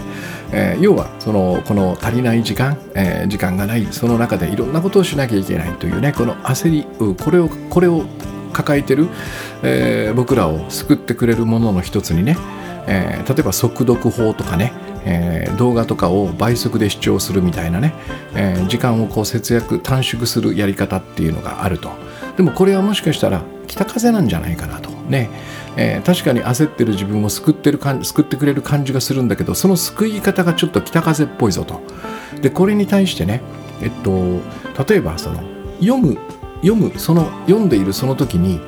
[0.51, 8.05] えー、要はそのこの足りない時間、えー、時間がないその中でいろんなことをしなきゃいけないというねこの焦りこれをこれを
[8.53, 9.09] 抱えてる、
[9.63, 12.37] えー、僕らを救ってくれるものの一つにね、
[12.87, 14.71] えー、例えば速読法とかね、
[15.05, 17.93] えー、動画とかを倍速で視聴するみたいなね、
[18.35, 21.91] えー、時間をこう節約短縮するやり方っていうのがあると。
[22.37, 24.89] でもこれはもしかしたら北風なんじゃないかなと。
[25.09, 25.29] ね、
[25.75, 31.81] えー、確かに焦ってる自分を救ってるか救ってくれる感じがするんだけどその救い方がちょっと北風っぽいぞと。
[32.41, 33.41] でこれに対してね
[33.81, 34.41] えっと
[34.87, 35.43] 例えばその
[35.79, 36.17] 読む
[36.63, 38.59] 読むその読んでいるその時に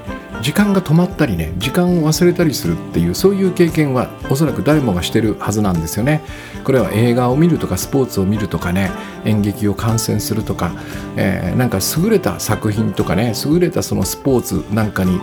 [0.41, 6.21] 時間が止まったりね時間を忘れたりするっていうそういう経験はおそらく誰もがしてるはずなんですよね。
[6.63, 8.91] これは映画を見るとかスポーツを見るとかね
[9.23, 10.71] 演劇を観戦するとか、
[11.15, 15.19] えー、なんか優れた作品とかね優れたそのスポーツなんかに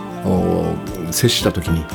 [1.11, 1.85] 接した時に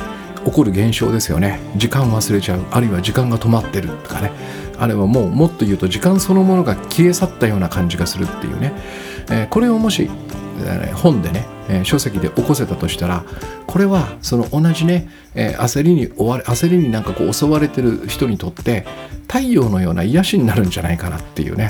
[0.45, 1.59] 起こる現象ですよね。
[1.75, 2.65] 時間忘れちゃう。
[2.71, 4.31] あるいは時間が止まってるとかね。
[4.79, 8.73] あれはもうもっと言うと時間そのものが消え去ったような感じがするっていうね、
[9.29, 10.09] え、これをもし
[10.93, 13.23] 本でね、え書籍で起こせたとしたら
[13.67, 18.85] これはその同じね、え焦りに追われ焦りになんかこう襲われてる人にとって
[19.27, 21.69] 太陽のような癒しになるんじゃないかなっていうね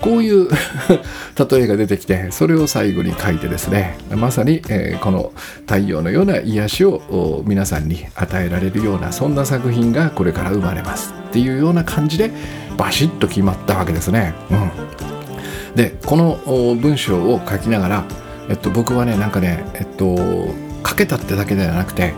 [0.00, 0.48] こういう
[1.50, 5.32] 例えが出てきてそれを最後に書いてですねまさに、えこの
[5.66, 12.30] 太陽のような癒しを皆さんに与えられるようなそんな作品がこれから生まれますっていうような感じで
[12.76, 14.34] バシッと決まったわけですね。
[14.50, 15.17] うん、
[15.78, 16.34] でこの
[16.74, 18.04] 文章を書きながら
[18.48, 20.16] えっと、僕はねなんかねえっと
[20.86, 22.14] 書けたってだけではなくて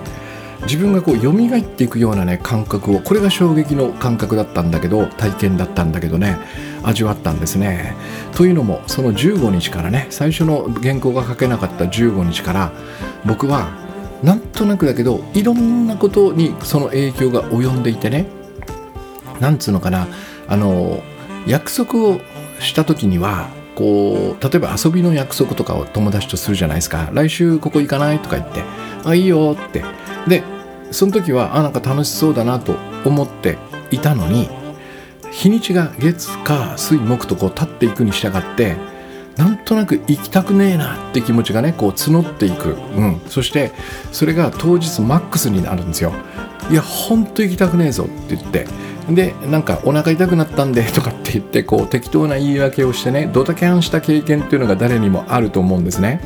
[0.63, 6.37] 自分がこう蘇っていくようなね感覚をこれが衝撃の感覚だったんだけど体験だったんだけどね
[6.83, 7.95] 味わったんですね。
[8.37, 12.73] というのもその15日からね最初の原稿が書けなかった15日から
[13.25, 13.71] 僕は
[14.23, 18.27] なんとなくだけどいろんなことにその影響が及んでいてね
[19.41, 20.07] なんつうのかな
[20.47, 21.03] あの
[21.47, 22.21] 約束を
[22.61, 27.11] した時にはこう例えば遊びの約束とかを友達とするじゃないですか。
[27.13, 28.63] 来週ここ行かないとか言って
[29.05, 29.83] あいいよって。
[30.29, 30.43] で
[30.91, 33.59] その時はあなんか楽しそうだなと思って
[33.91, 34.49] いたのに
[35.31, 38.77] 日にちが月火水木とこう立っていくに従って
[39.37, 43.73] なんとなく行きたくねえなって気持ちがねこう募っていく、うん、そして
[44.13, 46.13] それが当日マックスになるんですよ。
[46.71, 48.67] いやほんと行きたくねえぞって言って
[49.15, 56.21] でなんかお腹痛くなったんでとかって言ってこう適当な言い訳をしてねドタキャンした経験っていうのが誰にもあると思うんですね。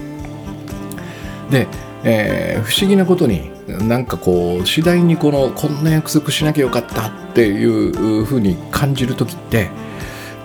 [1.50, 1.66] で、
[2.04, 9.70] えー、不思議なことになんかこう次第にこのこんな約束しなきゃよかったっていうふうに感じる時って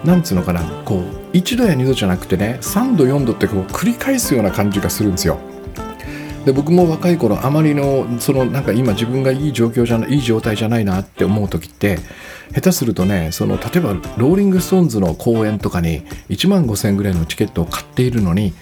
[0.03, 5.39] なんつうのかなこう1度や2度じゃなくてね3度4度ってこう繰り返すような感じがするんですよ。
[6.45, 11.99] で僕も若い頃あまりのそのなんか今自分がいい状況じゃないいい状態じゃないなって思う時って
[12.53, 18.53] 下手するとねその例えばローリング・ストーンズの公演とかに1万5000円ぐらいのチケットを買っているのに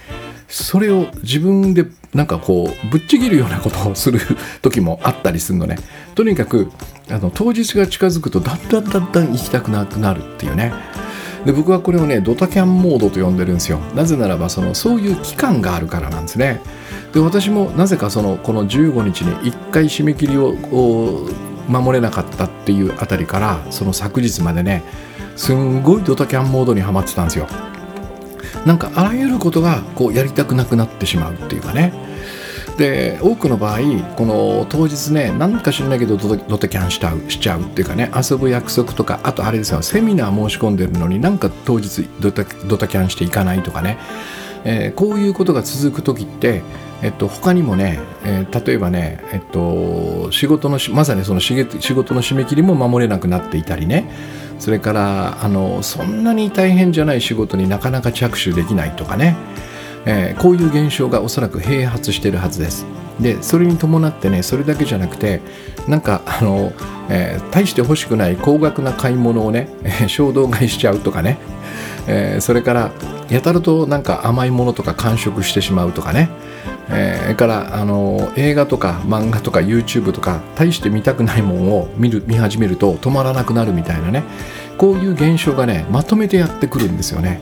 [0.48, 4.18] それを自分でなんかこうぶっちぎるようなことをする
[4.62, 5.76] 時もあったりするのね。
[6.14, 6.70] とにかく
[7.10, 10.72] あの当日が近づくとだんだんだんだん行きたくなくなるっていうね。
[11.44, 13.78] で僕はこれをねドタキャンモードと呼んでるんですよ。
[13.94, 16.60] なぜならばそのそういう期間があるからなんですね。
[17.12, 20.54] で私もなぜかそのこの15日に1回締め切りを
[21.68, 24.82] 守れなかったっていうあたりからその昨日までね
[25.36, 27.46] すんごいドタキャンモードにはまってたんですよ。
[28.66, 32.07] なんかあらゆることがこうやりたくなくなってしまうっていうかね。
[32.78, 33.80] で多くの場合
[34.16, 43.98] この当日ね何か知らないけどドタキャンしちゃうしちゃうっていうかね遊ぶ約束とかあとあれですよセミナー申し込んでるのになんか当日ドタドタキャンしていかないとかね、
[44.64, 46.62] えー、こういうことが続く時って
[47.00, 54.10] えっと、他にもね、えー、例えばね、えっと、仕事のまさにその仕事の締め切りも守れなくなっていたりね。
[54.58, 59.36] それからあのそんなに大変じゃない仕事になかなか着手できないとかね、
[60.06, 62.86] えー、こういう現象がおそらく併発してるはずです。
[63.20, 65.40] でそれに伴ってねそれだけじゃなくて
[65.88, 66.72] なんかあの、
[67.08, 71.38] えー、大して欲しくない高額な買い物をね、えー、衝動買いしちゃうとかね、
[72.06, 72.92] えー、それから
[73.28, 76.30] やたらとなんか甘いものとか完食してしまうとかね、
[76.90, 84.22] えー、からあの映画とか漫画とか YouTube とか大して見たくないものを見る見始めると止まらなくなるみたいなね
[84.76, 87.40] こういう現象がねまとめてやってくるんですよね。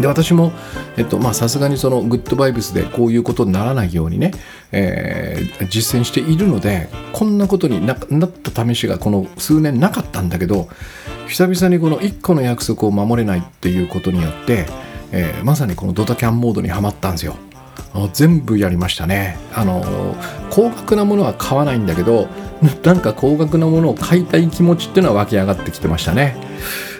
[0.00, 0.52] で私も
[0.96, 4.32] えっと、まさすがにそのグッドバイブスでこういうことにならないようにね、
[4.70, 10.68] えー、実践しているのでこんなことになった試しがこの数年なかったんだけど
[11.28, 14.66] 久々にこの1個の約束を守れないっていうことによって、
[15.10, 17.36] えー、まさにこのドタキャンモードにはまったんですよ。
[18.12, 19.38] 全部やりましたね。
[19.54, 20.16] あの
[20.50, 22.28] 高額なものは買わないんだけど
[22.82, 26.36] なんか高額なものを買いたい気持ちっていうのは湧き上がってきてましたね。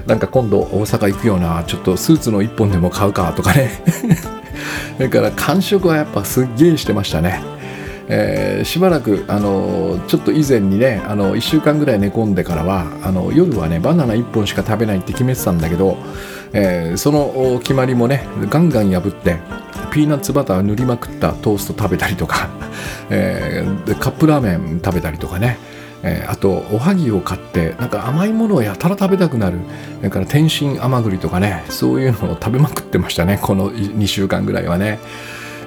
[0.06, 3.70] なんか今度大阪行くようなちょっとスーツの1本でも買うかとかね。
[4.98, 7.54] だから感触はやっぱすっげえしてましたね。
[8.06, 15.96] えー、しばらく、あのちょっと以前にねあの1週間ぐらい寝込んでからはあの夜はねバナナ1本しか食べないって決めてたんだけど、
[16.52, 19.38] えー、その決まりもねガンガン破って
[19.90, 22.48] ピーナッツバター塗りまくったトースト食べたりとか、
[23.08, 25.58] えー、カップラーメン食べたりとかね
[26.02, 29.58] えー、あとおはぎを買ってなんか甘いものをやたら食べたくなる
[30.02, 34.98] だから天津甘栗とかねそういうのを食べまくってましたねこの2週間ぐらいはね。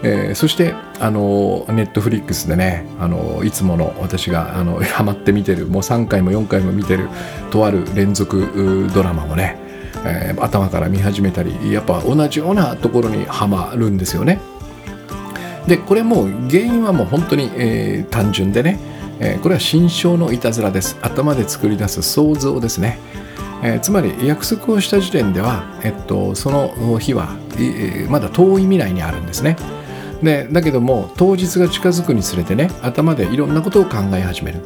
[0.04, 7.10] えー、そしてあのネットフリックスでねあのいつもの私があの ハマって見てるもう3回も4回も見てる
[7.50, 9.58] とある連続ドラマをね、
[10.06, 14.40] えー、頭から見始めたりやっぱ同じようなところにはまるんですよね。
[15.68, 18.80] でこれも原因はもう本当に、えー、単純でね、
[19.20, 20.98] えー、これは心象のいたずらです。
[21.02, 23.00] 頭で作り出す想像ですね、
[23.64, 29.58] えー、つまり約束をした時点では、えっと、その日は、えー、まだ遠い未来にあるんですね。
[30.22, 34.62] でだけども当日が近づくにつれてね頭でいろんなことを考え始める。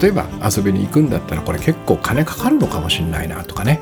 [0.00, 3.80] 例えば遊びに行くんだったらこれ結構金かかるのかもしれないなとかね。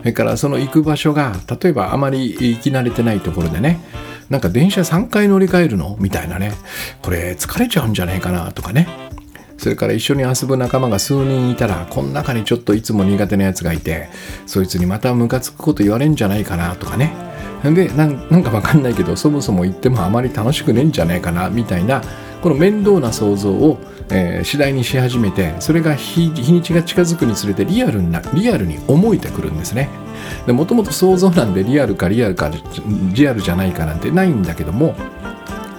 [0.00, 3.80] それからその行く場所が例えばあまり行き慣れてないところでね
[4.28, 5.96] なんか電車3回乗り換えるの？
[5.98, 6.52] みたいなね。
[7.02, 8.88] これ疲れちゃうんじゃないかなとかね。
[9.64, 14.10] それから一緒に遊ぶ仲間が数人いたらこの中にちょっといつも苦手なやつがいて
[14.44, 17.14] そいつにまたムカつくこと言われんじゃないかなとかね。
[17.64, 22.02] でなんかわかんないけどそもそも言ってもあまり楽しくねえんじゃないかなみたいな
[22.42, 23.78] この面倒な想像を、
[24.10, 29.88] えー、次第にし始めてそれが日にちが近づくにつれてリアルなリアルに思えてくるんですね。
[30.46, 32.50] もともと想像なんでリアルかリアルか
[33.14, 34.94] リアルじゃないかなんてないんだけども、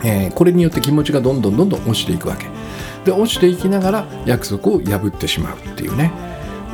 [0.04, 2.55] えー、これによって気持ちがどんどんどんどん落ちていくわけ。
[3.06, 6.12] で落ちていきながら約束を破ってしまうっていうね。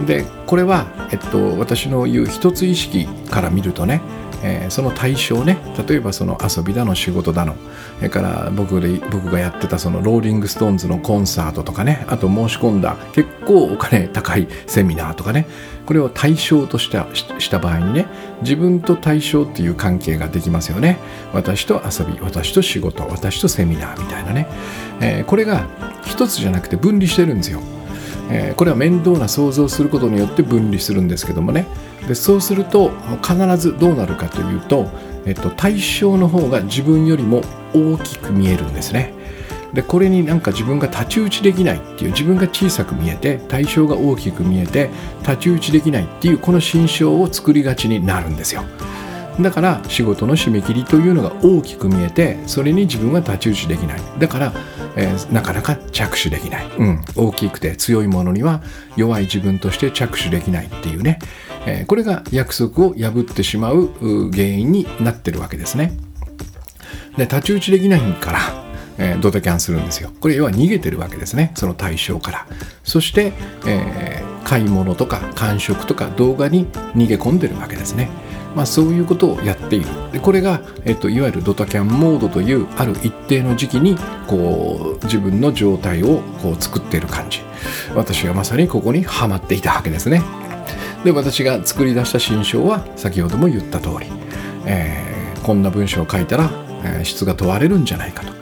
[0.08, 4.02] でこれは、えっと、私の言う一つ意識から見るとね
[4.44, 7.56] えー、その対象ね例えばその遊びだの仕事だの
[7.98, 15.48] それから僕で僕がやってたそのローリング・ストーンズのコンサートとかねあと申し込んだ結構お金高いセミナーとかね
[15.86, 18.08] これを対象としたした場合にね
[18.42, 20.98] 自分と対象っていう関係ができますよね。
[21.34, 24.48] 私と遊び私と仕事私とセミナーみたいなね、
[25.00, 25.68] えー、これが
[26.06, 27.62] 一つじゃなくて分離してるんですよ。
[28.30, 31.68] えー、これは面倒な想像することによって分離するんですけどもね。
[32.08, 34.90] でそうすると必ずどうなるかというと、
[35.26, 37.42] えっと、対象の方が自分よりも
[37.74, 39.14] 大きく見えるんですね。
[39.74, 48.64] でこれになんか自分が太刀打ちできないっていう自分が小さく見えて対象が大きく見えて太刀打ちできないっていうこの心象を作りがちになるんですよ。
[49.40, 54.02] だから仕事の締め切りというのが大きく見えてそれに自分は太刀打ちできない。
[54.20, 54.54] だから
[54.96, 58.62] えー、なかなか着手できない、うん、大きくて強いものには
[58.96, 61.20] 弱い自分として着手できないっていうね、
[61.66, 63.90] えー、これが約束を破ってしまう
[64.32, 65.94] 原因になってるわけですね。
[67.18, 68.40] で太刀打ちできないから
[68.98, 70.12] えー、ドタキャンするんですよ。
[70.20, 71.52] これ要は逃げてるわけですね。
[71.56, 72.48] その対象から。
[72.84, 73.34] そして、
[73.66, 78.10] えー、買い物とか感触とか動画に逃げ込んでるわけですね。
[78.56, 83.96] まあ、そういうことをやっているでこれが、えっと、いわゆるドタキャンモードというある一定の時期に
[84.28, 87.40] こう自分の状態をこう作っている感じ
[87.96, 90.22] 私はまさにここにはまっていたわけですね
[91.04, 94.08] で私が作り出した新章は先ほども言った通り、
[94.66, 96.50] えー、こんな文章を書いたら、
[96.84, 98.34] えー、質が問われるんじゃないかと、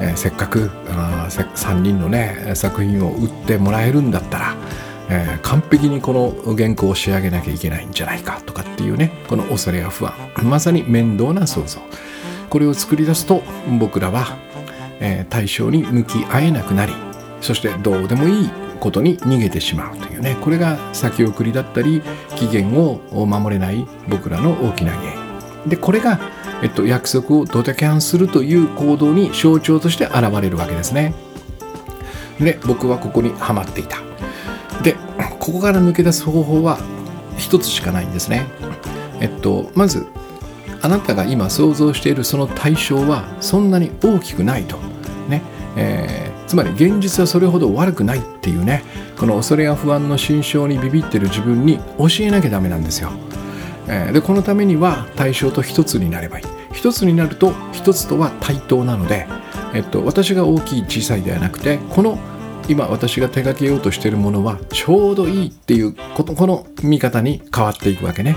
[0.00, 4.56] えー、せっかくあ3人のね作品を売ってもらえるんだったら
[5.10, 10.12] えー、完璧にこの原稿を仕上げなきゃいけないんじゃないかとかっていうねこの恐れや不安。
[10.42, 11.80] まさに面倒な想像。
[12.50, 13.42] これを作り出すと
[13.78, 14.36] 僕らは、
[15.00, 16.94] えー、対象に向き合えなくなり
[17.42, 20.36] そしてどうでもいいことに逃げてしまうというね。
[20.40, 22.02] これが先送りだったり
[22.36, 25.68] 期限を守れない僕らの大きな原因。
[25.68, 26.20] でこれが、
[26.62, 31.14] えっと、約束をドタキャンするという行動に象徴として現れるわけですね。
[32.40, 33.98] で僕はここにはまっていた。
[34.82, 34.96] で
[35.40, 36.78] ここから抜け出す方法は
[37.36, 38.46] 一つしかないんですね。
[39.20, 40.06] えっとまず
[40.82, 44.78] あなたが今想像しているその対象はそんなに大きくないと。
[45.28, 45.42] ね、
[45.76, 48.82] えー、つまり現実はそれほど悪くないっていうね。
[49.18, 53.10] この恐れや不安の心象にビビってる自分に教えなきゃダメなんですよ、
[54.12, 56.44] でこのためには対象と一つになればいい。
[56.72, 59.26] 一つになると一つとは対等なので、
[59.74, 62.18] えっと、私が大きい小さいではなくてこの
[62.68, 68.36] 今私が手掛けようとしているものはちょうどいいっていうこのこの見方に変わっていくわけね、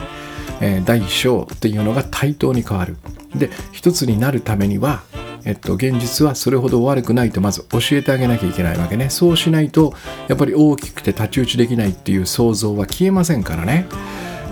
[0.62, 2.96] えー、第一章っていうのが対等に変わる。
[3.36, 5.04] で一つになるためには
[5.44, 9.10] えっと、現実はそれほど悪くないとまず教えてあげなきゃいけないわけね。
[9.10, 9.96] そうしないと
[10.28, 13.88] やっぱり大きくて太刀打ちできないっていう想像は消えませんからね。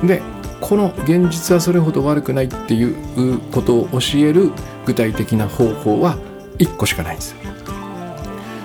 [0.03, 0.23] で
[0.61, 4.51] この現実はそれほど悪くないっていうことを教える
[4.85, 6.17] 具体的な方法は
[6.57, 7.35] 1個しかないんです。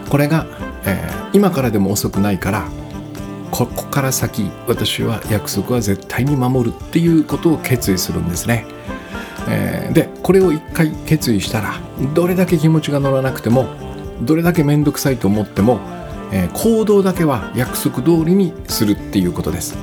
[0.08, 0.46] これが、
[0.84, 2.68] えー、今からでも遅くないから
[3.50, 8.64] ここから先私は約束は絶対に守るっていうことを決意するんですね、
[9.48, 11.80] えー、でこれを一回決意したら
[12.14, 13.66] どれだけ気持ちが乗らなくても
[14.22, 15.80] どれだけ面倒くさいと思っても、
[16.32, 19.76] えー、行動だけは約束通りにするっていうことです。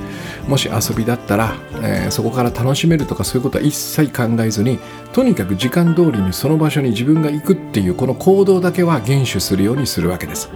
[0.48, 4.80] もし遊びだったら、えー、そこから楽しめるとかそういうことは一切考えずに
[5.14, 10.50] とにかく時間通りにその場所に自分が行くっていうこの行動だけは厳守するようにするわけです。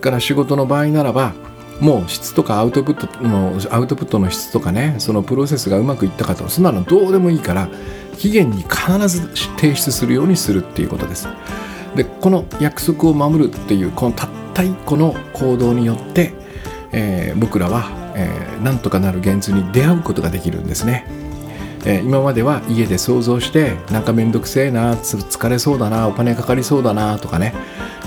[0.00, 1.32] から仕事の場合ならば
[1.80, 7.68] もう質とかアウトプットのアウトプットの質とかねそのプロセスがうまくいったかとそんなのどうでもいいから
[8.18, 11.28] 期限に必ず提出するようにするっていうことです。
[11.96, 16.32] でこの約束を守るっていうこのたった一個の行動によって、
[16.92, 21.06] えー、僕らはえー、なんとかなる現実に出会うことができるんですね、
[21.84, 27.54] え、今までは家で想像してなんかめんどくせえな疲れそうだなお金かかりそうだなとかね、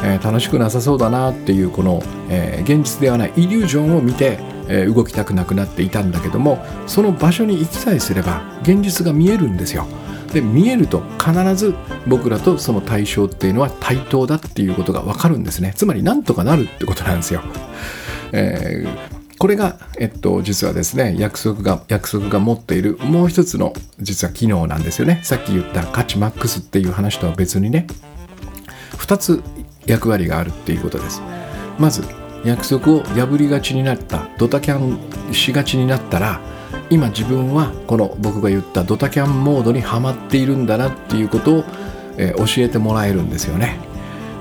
[0.03, 4.39] えー、楽しくなさそうだなっていうこの、え現実ではないイリュージョンを見て、
[4.69, 9.87] え動きたくなくなっていたんだけどもその場所に行きさえすれば現実が見えるんですよ。
[10.33, 11.75] で見えると必ず
[12.07, 17.41] 僕らとその対象っていうのは対等だっていうことが分かるんですねつまりなんとかなるってことなんですよ、
[18.33, 25.19] えー、これが、えっと、実はですね、約束が、約束が持っているもう一つの実は機能なんですよね。
[25.23, 27.85] さっき言った価値マックスっていう話とは別にね、
[28.97, 29.43] 二つ
[29.85, 31.21] 役割があるっていうことです。
[31.77, 32.03] まず、
[32.43, 36.41] 約束を破りがちになった、ドタキャンしがちになったら、
[36.89, 41.63] 今自分はこの僕が言ったドタキャンモードにはまっているんだなっていうことを、
[42.17, 43.79] えー、教えてもらえるんですよね。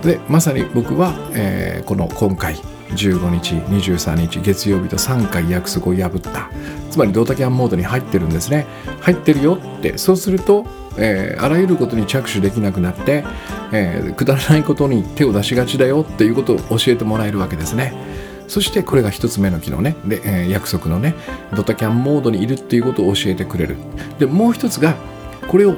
[0.02, 2.54] で、まさに僕は、えー、この今回、
[2.90, 6.50] 15日23日月曜日と3回約束を破った。
[6.90, 8.66] つまりドタキャンモードに入ってるんですね。
[9.00, 10.66] 入ってるよってそうすると、
[10.96, 13.24] えー、あらゆることに着手できなくなって、
[13.72, 17.92] えー、くだらないことに手を出しがちだよっていうことを教えてもらえるわけですね。
[18.48, 19.96] そしてこれが一つ目の機能ね。
[20.06, 21.14] で、えー、約束のね
[21.54, 23.76] ドタキャンモードにいるっていうことを教えてくれる。
[24.18, 24.94] でもう一つが
[25.48, 25.76] これを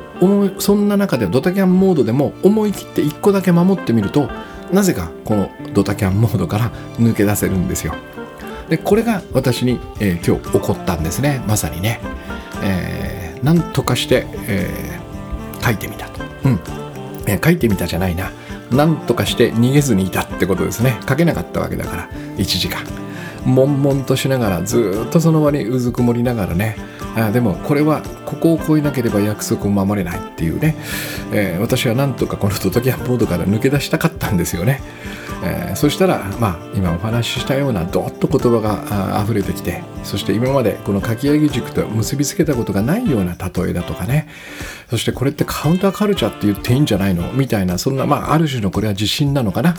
[0.58, 4.28] そんな中でドタキャンモードでも思い切って一個だけ守ってみると
[4.72, 7.94] なぜかこのドタキャンモードから抜け出せるんですよ。
[8.68, 11.42] でこれが私に、えー、今日起こったんですね。
[11.46, 12.00] まさにね、
[12.62, 16.22] えー、なんとかして、えー、書いてみたと。
[16.44, 16.60] うん、
[17.42, 18.30] 書いてみたじゃないな。
[18.70, 21.00] なんとかして逃げずにいたってことですね。
[21.08, 22.82] 書けなかったわけだから1時間。
[23.46, 26.76] 悶々としながらずっとその場にうずくもりながらね。
[27.16, 30.76] あでもこれはここを越えなければ約束を守れないっていうね、
[31.32, 34.80] えー、私はなんとかこのドタキャンボードから抜け出したかったんですよね、
[35.42, 44.28] えー、そしたら、まあ、今お話ししたようなどっと言葉があ溢れてきてそして今までこのかき上げ塾と結びつけたことがないような例えだとかね。
[44.88, 47.30] そしてこれってカウンターカルチャーって言っていいんじゃないの？
[47.32, 49.74] みたいなそんな、まあ、ある種のこれは自信なのかな？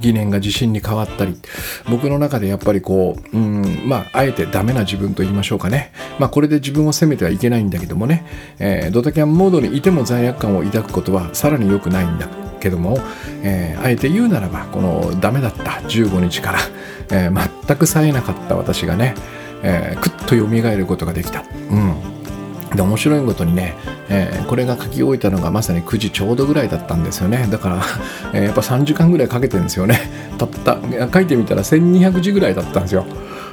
[0.00, 1.36] 疑念が自信に変わったり。
[1.88, 5.92] 僕の中でやっぱりこううんまああえてダメな自分と言いましょうかね。
[6.18, 8.24] まあこれで自分を責めてはいけないんだけどもね、
[8.58, 12.28] えー、ドタキャンモードにいても罪悪感を抱くことはさらに良くないんだ
[12.60, 12.98] けども、
[13.42, 16.58] えー、あえて言うならばこのダメだった15日から、
[17.10, 19.14] えー、全く冴えなかった私がね、
[19.62, 21.44] えー、くっと蘇ることができた。
[21.70, 22.12] うん。
[22.74, 23.74] で面白いことにね、
[24.08, 27.46] えー、これが書き終えたのがまさに9時ちょうどぐらいだったんですよね。
[27.50, 27.82] だから、
[28.32, 30.00] えー、やっぱ3時間ぐらいかけてるんですよね。
[30.38, 30.78] たった
[31.12, 33.04] 書いてみたら1200字ぐらいだったんですよ。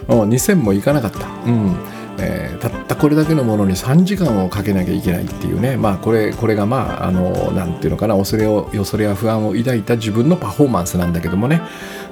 [0.07, 1.28] 2000もいかなかった。
[1.45, 1.76] うん。
[2.22, 8.18] えー、たったこれだけのものに3時間をかけなきゃいけないっていうね、まあ、これこれがまああのなんていうのかな。
[8.18, 11.62] 恐れを恐れや不安を抱いた自分のパフォーマンスなんだけどもね。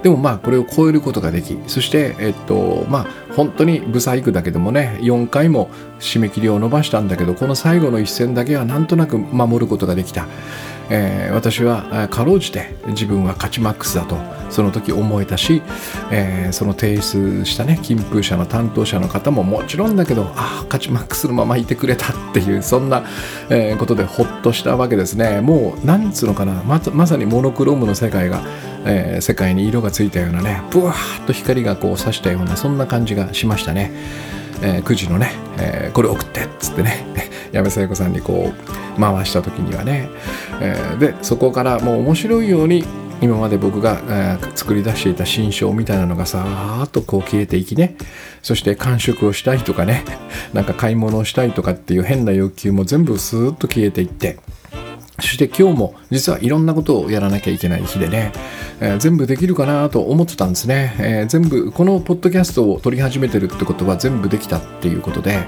[0.04, 5.70] でもまあこれを超えることができそしてえっとまあ本当にブサイクだけどもね4回も
[6.00, 10.28] 締め切りを伸ばしたんだけどこの最後の一戦だけはなんとなく守ることができた。
[10.90, 14.18] えー、私はかろうじて自分は勝ちマックスだと
[14.50, 15.62] その時思えたし、
[16.12, 23.04] えー、その提出したね金風社の担当者の方ももちろんだけどああ勝ちマックスのままいてくれたっていうそんな、
[23.50, 28.42] えー、ことでほっとしたわけですねもう何つうのかなままさにモノクロームの世界が、
[28.88, 33.92] えー、世界に色がついたようなねブワーッと光がこう差したようなそんな感じがしましたね。
[34.62, 37.06] えー、9時のね、えー、これ送ってっつってね。
[37.52, 38.52] 矢部さんにこ
[38.98, 40.10] う回した時にはね、
[40.60, 42.84] えー、でそこからもう面白いように
[43.22, 47.96] 今まで僕が、えー、作り出していた心象みたいなのがさーっとこう消えていきね。
[48.44, 50.04] そして完食をしたいとかね。
[50.54, 54.38] なんか買い物をしたいとかっていう変な欲求も全部スーッと消えていって。
[55.20, 58.32] そして今日も実はいろんなことをやらなきゃいけない日でね、
[58.80, 65.48] えー、全部できるかなと思ってたんですね、えー、全部このポッドキャストを撮り始めてるってことは全部できたっていうことで、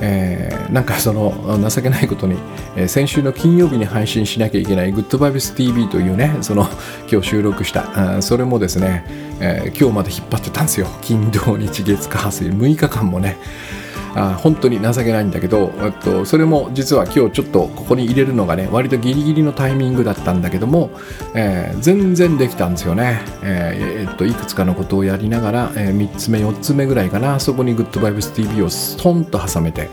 [0.00, 1.32] えー、なんかその
[1.70, 2.36] 情けないことに、
[2.76, 6.66] え、先週の金曜日に配信しなきゃいけない GoodVibesTV というねその
[7.10, 9.04] 今日収録したそれもですね、
[9.40, 10.88] え、今日まで引っ張ってたんですよ。
[11.00, 13.36] 金土日月火水6日間もね。
[14.16, 15.68] あ本当に情けないんだけど、
[16.02, 20.90] と、それも実は今日ちょっとここに入れるのがね割とギリギリのタイミングだったんだけども、
[21.34, 29.90] えー、全然できたんですよね、えー、えっといくつかのことをやりながら、えー、3つ目4つ目ぐらいかなそこに GoodVibesTV をストンと挟めて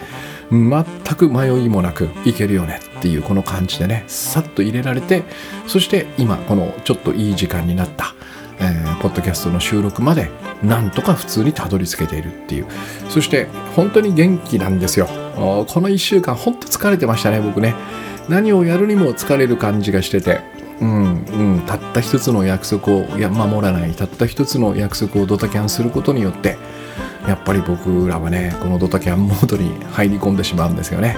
[0.49, 0.85] 全
[1.17, 5.23] く迷いもなくいけるよねっていうこの感じでねさっと入れられて
[5.67, 8.15] そして今このちょっといい時間になった。
[8.59, 10.29] えー、ポッドキャストの収録まで
[10.63, 12.67] なんとか普通にたどり着けているっていう。
[13.09, 15.07] そして本当に元気なんですよ。
[15.35, 17.75] この1週間本当疲れてましたね僕ね。
[18.29, 20.41] 何をやるにも疲れる感じがしてて。
[20.81, 23.91] うんうん、たった一つの約束をや守らない。
[23.91, 26.57] たった一つの約束をドタキャンすることによって
[27.27, 31.17] やっぱり僕らはねこのドタキャンモードに入り込んでしまうんですよね、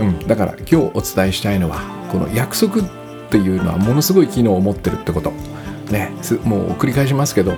[0.00, 1.80] うん、だから今日お伝えしたいのは
[2.10, 5.32] この約束っていうのはものすごい機能を持ってるってこと。
[5.90, 6.12] ね
[6.44, 7.54] もう繰り返しますけど、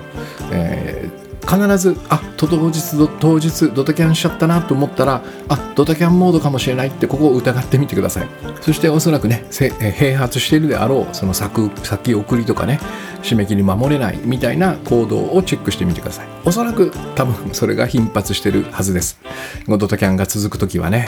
[0.51, 8.27] えー、必ずあ当日当日ドタキャンしちゃったなと思ったらあドタキャンモードかもしれないってここを疑ってみてください。
[8.61, 12.79] そしておそらくね併発しているであろうその先先送りとかね
[13.21, 16.27] 締め切り守れないみたいな行動をチェックしてみてください。
[16.45, 19.19] おそらく多分それが頻発してるはずです。
[19.67, 21.07] ドタキャンが続く時はね。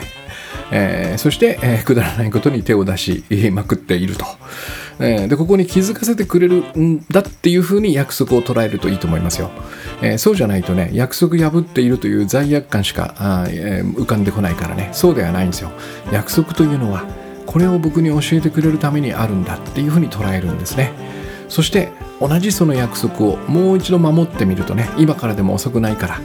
[0.72, 4.24] えー、そして、えー、くだらないことに手を出しまくっていると、
[4.98, 9.50] えー、でここに気づかせてくれるんだっていうふうに約束を捉えるといいと思いますよ、
[10.00, 14.90] えー、そうじゃないとね約束破っているという罪悪感しかあ、えー、浮かんでこないからね。
[14.92, 15.70] そうではないんですよ。
[16.12, 17.04] 約束というのは
[17.46, 20.92] これを僕に教えてくれるためにあるんだっていうふうに捉えるんですね。
[21.48, 21.90] そして
[22.20, 26.20] 同じその約束をもう一度守ってみるとね今からでも遅くないから、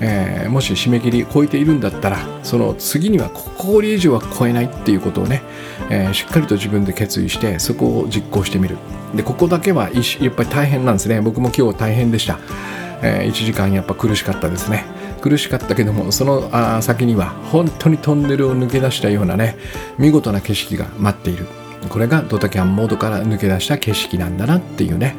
[0.00, 5.42] えー、もし締め切り超えているんだったらその次にはここ以上は超えないっていうことをね、
[5.90, 8.76] えー、しっかりと自分で決意してそこを実行してみる。
[9.14, 11.20] でここだけはやっぱり大変なんですね。
[11.20, 12.38] 僕も今日大変でした、
[13.02, 14.84] えー、1時間やっぱ苦しかったですね。
[15.20, 19.56] 苦しかったけどもその先には本当にトンネルを抜け出したようなね
[19.96, 21.63] 見事な景色が待っている。
[21.88, 25.16] これがドタキャンモードから抜け出した景色なんだなっていうね。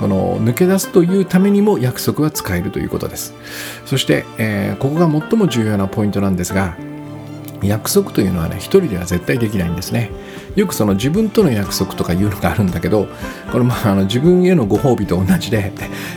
[0.00, 3.34] この抜け出すというためにも約束は使えるということです。
[3.86, 6.76] そして、えー、ここが最も重要なポイントなんですが
[7.62, 10.10] 約束というのはね一人では絶対できないんですね。
[10.54, 13.08] よくその自分との約束とかいうのがあるんだけど
[13.52, 15.72] これまああの自分へのご褒美と同じで、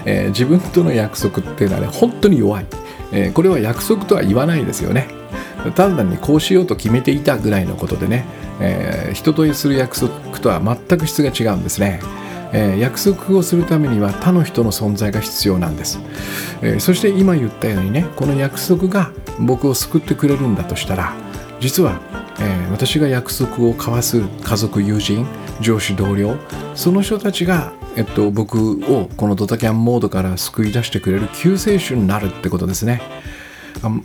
[0.05, 2.65] えー、自分との約束っていうのはね本当に弱い、
[3.11, 5.18] えー、これは約束とは言わないですよね。
[5.75, 8.25] 単なるにこうしようと決めていたぐらいのことでね
[8.59, 12.01] えー、人とする約束とは全く質が違うんですね。
[12.51, 15.99] えー、約束をするためには他の人の存在が必要なんです、
[16.63, 21.13] えー、そして今言ったようにねこの約束が僕を救ってくれるんだとしたら
[21.59, 22.01] 実は、
[22.39, 25.27] えー、私が約束を交わす家族友人
[25.61, 26.37] 上司同僚
[26.73, 33.03] その人たちが、えっと、僕をこのドタキャンモードから救い出してくれる救世主になるってことですね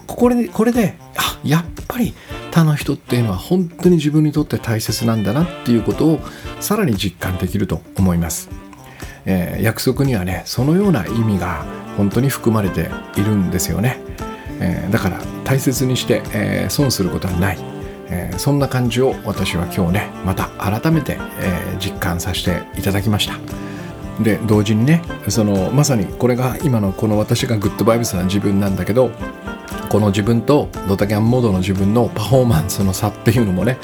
[0.07, 2.15] これでこれであやっぱり
[2.51, 6.21] 他の人っていうのは本当に自分にとって大切なんだなっていうことを
[6.61, 8.49] さらに実感できると思います、
[9.25, 11.65] えー、約束にはねそのような意味が
[11.97, 13.99] 本当に含まれているんですよね、
[14.61, 17.59] えー、だから大切にして、えー、損することはない、
[18.09, 23.35] えそんな感じを私は今日ねまた改めて、え実感させていただきました。
[24.23, 29.11] で同時にねそのまさにこれが今のこの私がグッドバイブスな自分なんだけど
[29.95, 33.79] この自分とドタキャンモードの自分のパフォーマンスの差っていうのもね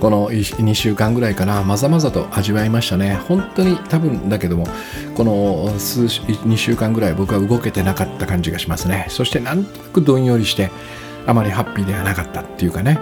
[0.00, 3.16] この2週間ぐらいかなまざまざと味わいましたね。
[3.26, 4.68] 本当に多分だけども
[5.16, 9.06] この数2週間ぐらい僕は動けてなかった感じがしますね。
[9.08, 10.70] そしてなんとなくどんよりして
[11.26, 12.96] あまりハッピーではなかったっていうかね。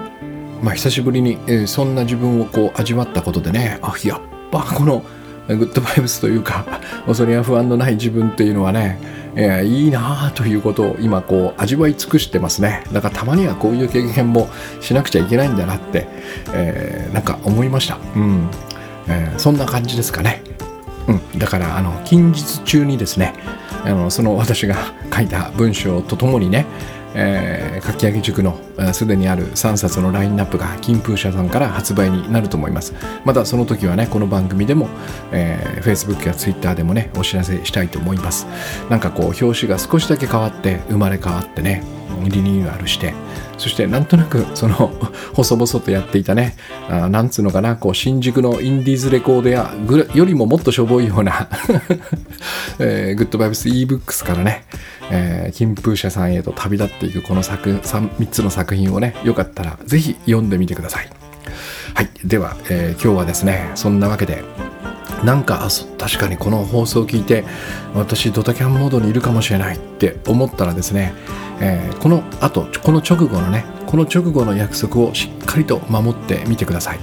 [0.62, 5.04] まあ久しぶりに、えー、そんな自分をこう味わったことでねあやっぱこの
[5.49, 6.64] グッドバイブスというか
[7.07, 8.99] 恐れや不安のない自分っていうのはね、
[9.36, 12.82] えー、いいなあということを今こう味わい尽くしてますね。
[12.92, 14.49] だからたまにはこういう経験も
[14.80, 16.09] しなくちゃいけないんだなって、
[16.53, 17.99] えー、なんか思いました。
[18.16, 18.49] うん、
[19.09, 20.42] えー、そんな感じですかね。
[21.07, 21.38] うん。
[21.38, 23.34] だからあの近日中にですね
[23.84, 24.76] あのその私が
[25.14, 26.66] 書いた文章とともにね
[27.18, 28.58] えー、かき揚げ塾の
[28.92, 32.94] すでにある3冊のラインナップが金風社さんから発売になると思います。
[33.24, 34.88] またその時はねこの番組でも、
[35.32, 38.46] えー、Facebook や Twitter でもねお知らせしたいと思います。
[38.90, 41.82] なんかこう表紙が少しだけ変わって生まれ変わってね
[42.24, 43.14] リニューアルして
[43.58, 44.92] そしてなんとなくその
[45.34, 46.56] 細々とやっていたね
[46.88, 49.72] あなんつうのかなこう新宿のインディーズレコード屋
[50.14, 51.48] よりももっとしょぼいような
[52.78, 54.64] えー、グッドバイブス ebooks からね、
[55.10, 61.08] えー、金風社さんへと旅立っていくこの作 3, 3つの作品をねよかったらぜひ読んでみてください。
[61.94, 64.44] はいでは、えー、今日はですねそんなわけで
[65.24, 65.66] なんか
[65.98, 67.44] 確かにこの放送を聞いて
[67.94, 71.14] 私ドタキャンモードにいるかもしれないって思ったらですね
[71.61, 76.98] えー、このあとこの直後のねこの直後の約束をしっかりと守ってみてください、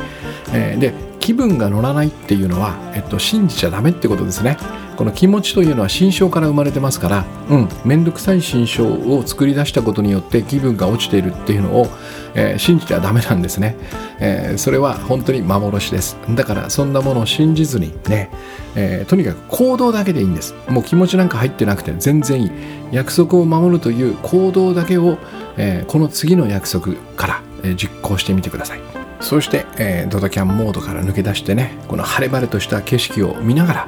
[0.54, 4.58] えー、で気分が乗らないっていうのは、えっと、信じちゃダメってことですね。
[4.96, 7.70] この気持ちというのは心象から生まれてますからうん。
[7.86, 11.88] 面倒くさい心象を作り出したことによって気分が落ちているっていうのを、
[12.36, 13.76] えー、信じてはダメなんですね、
[14.20, 16.18] えー、それは本当に幻です。
[16.30, 18.30] だからそんなものを信じずにね、
[18.76, 20.56] えー、とにかく行動だけでいいんです。
[20.70, 22.52] もう気持ちなんか入ってなくて全然いい。
[22.92, 25.18] 約束を守るという行動だけを、
[25.58, 29.04] えこの次の約束から、え実行してみてください。
[29.20, 33.88] そして、えドタキャンモードから抜け出してねこの晴れ晴れとした景色を見ながら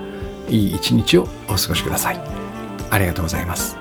[0.50, 2.20] いい一日をお過ごしください。
[2.89, 3.78] ありがとうございます。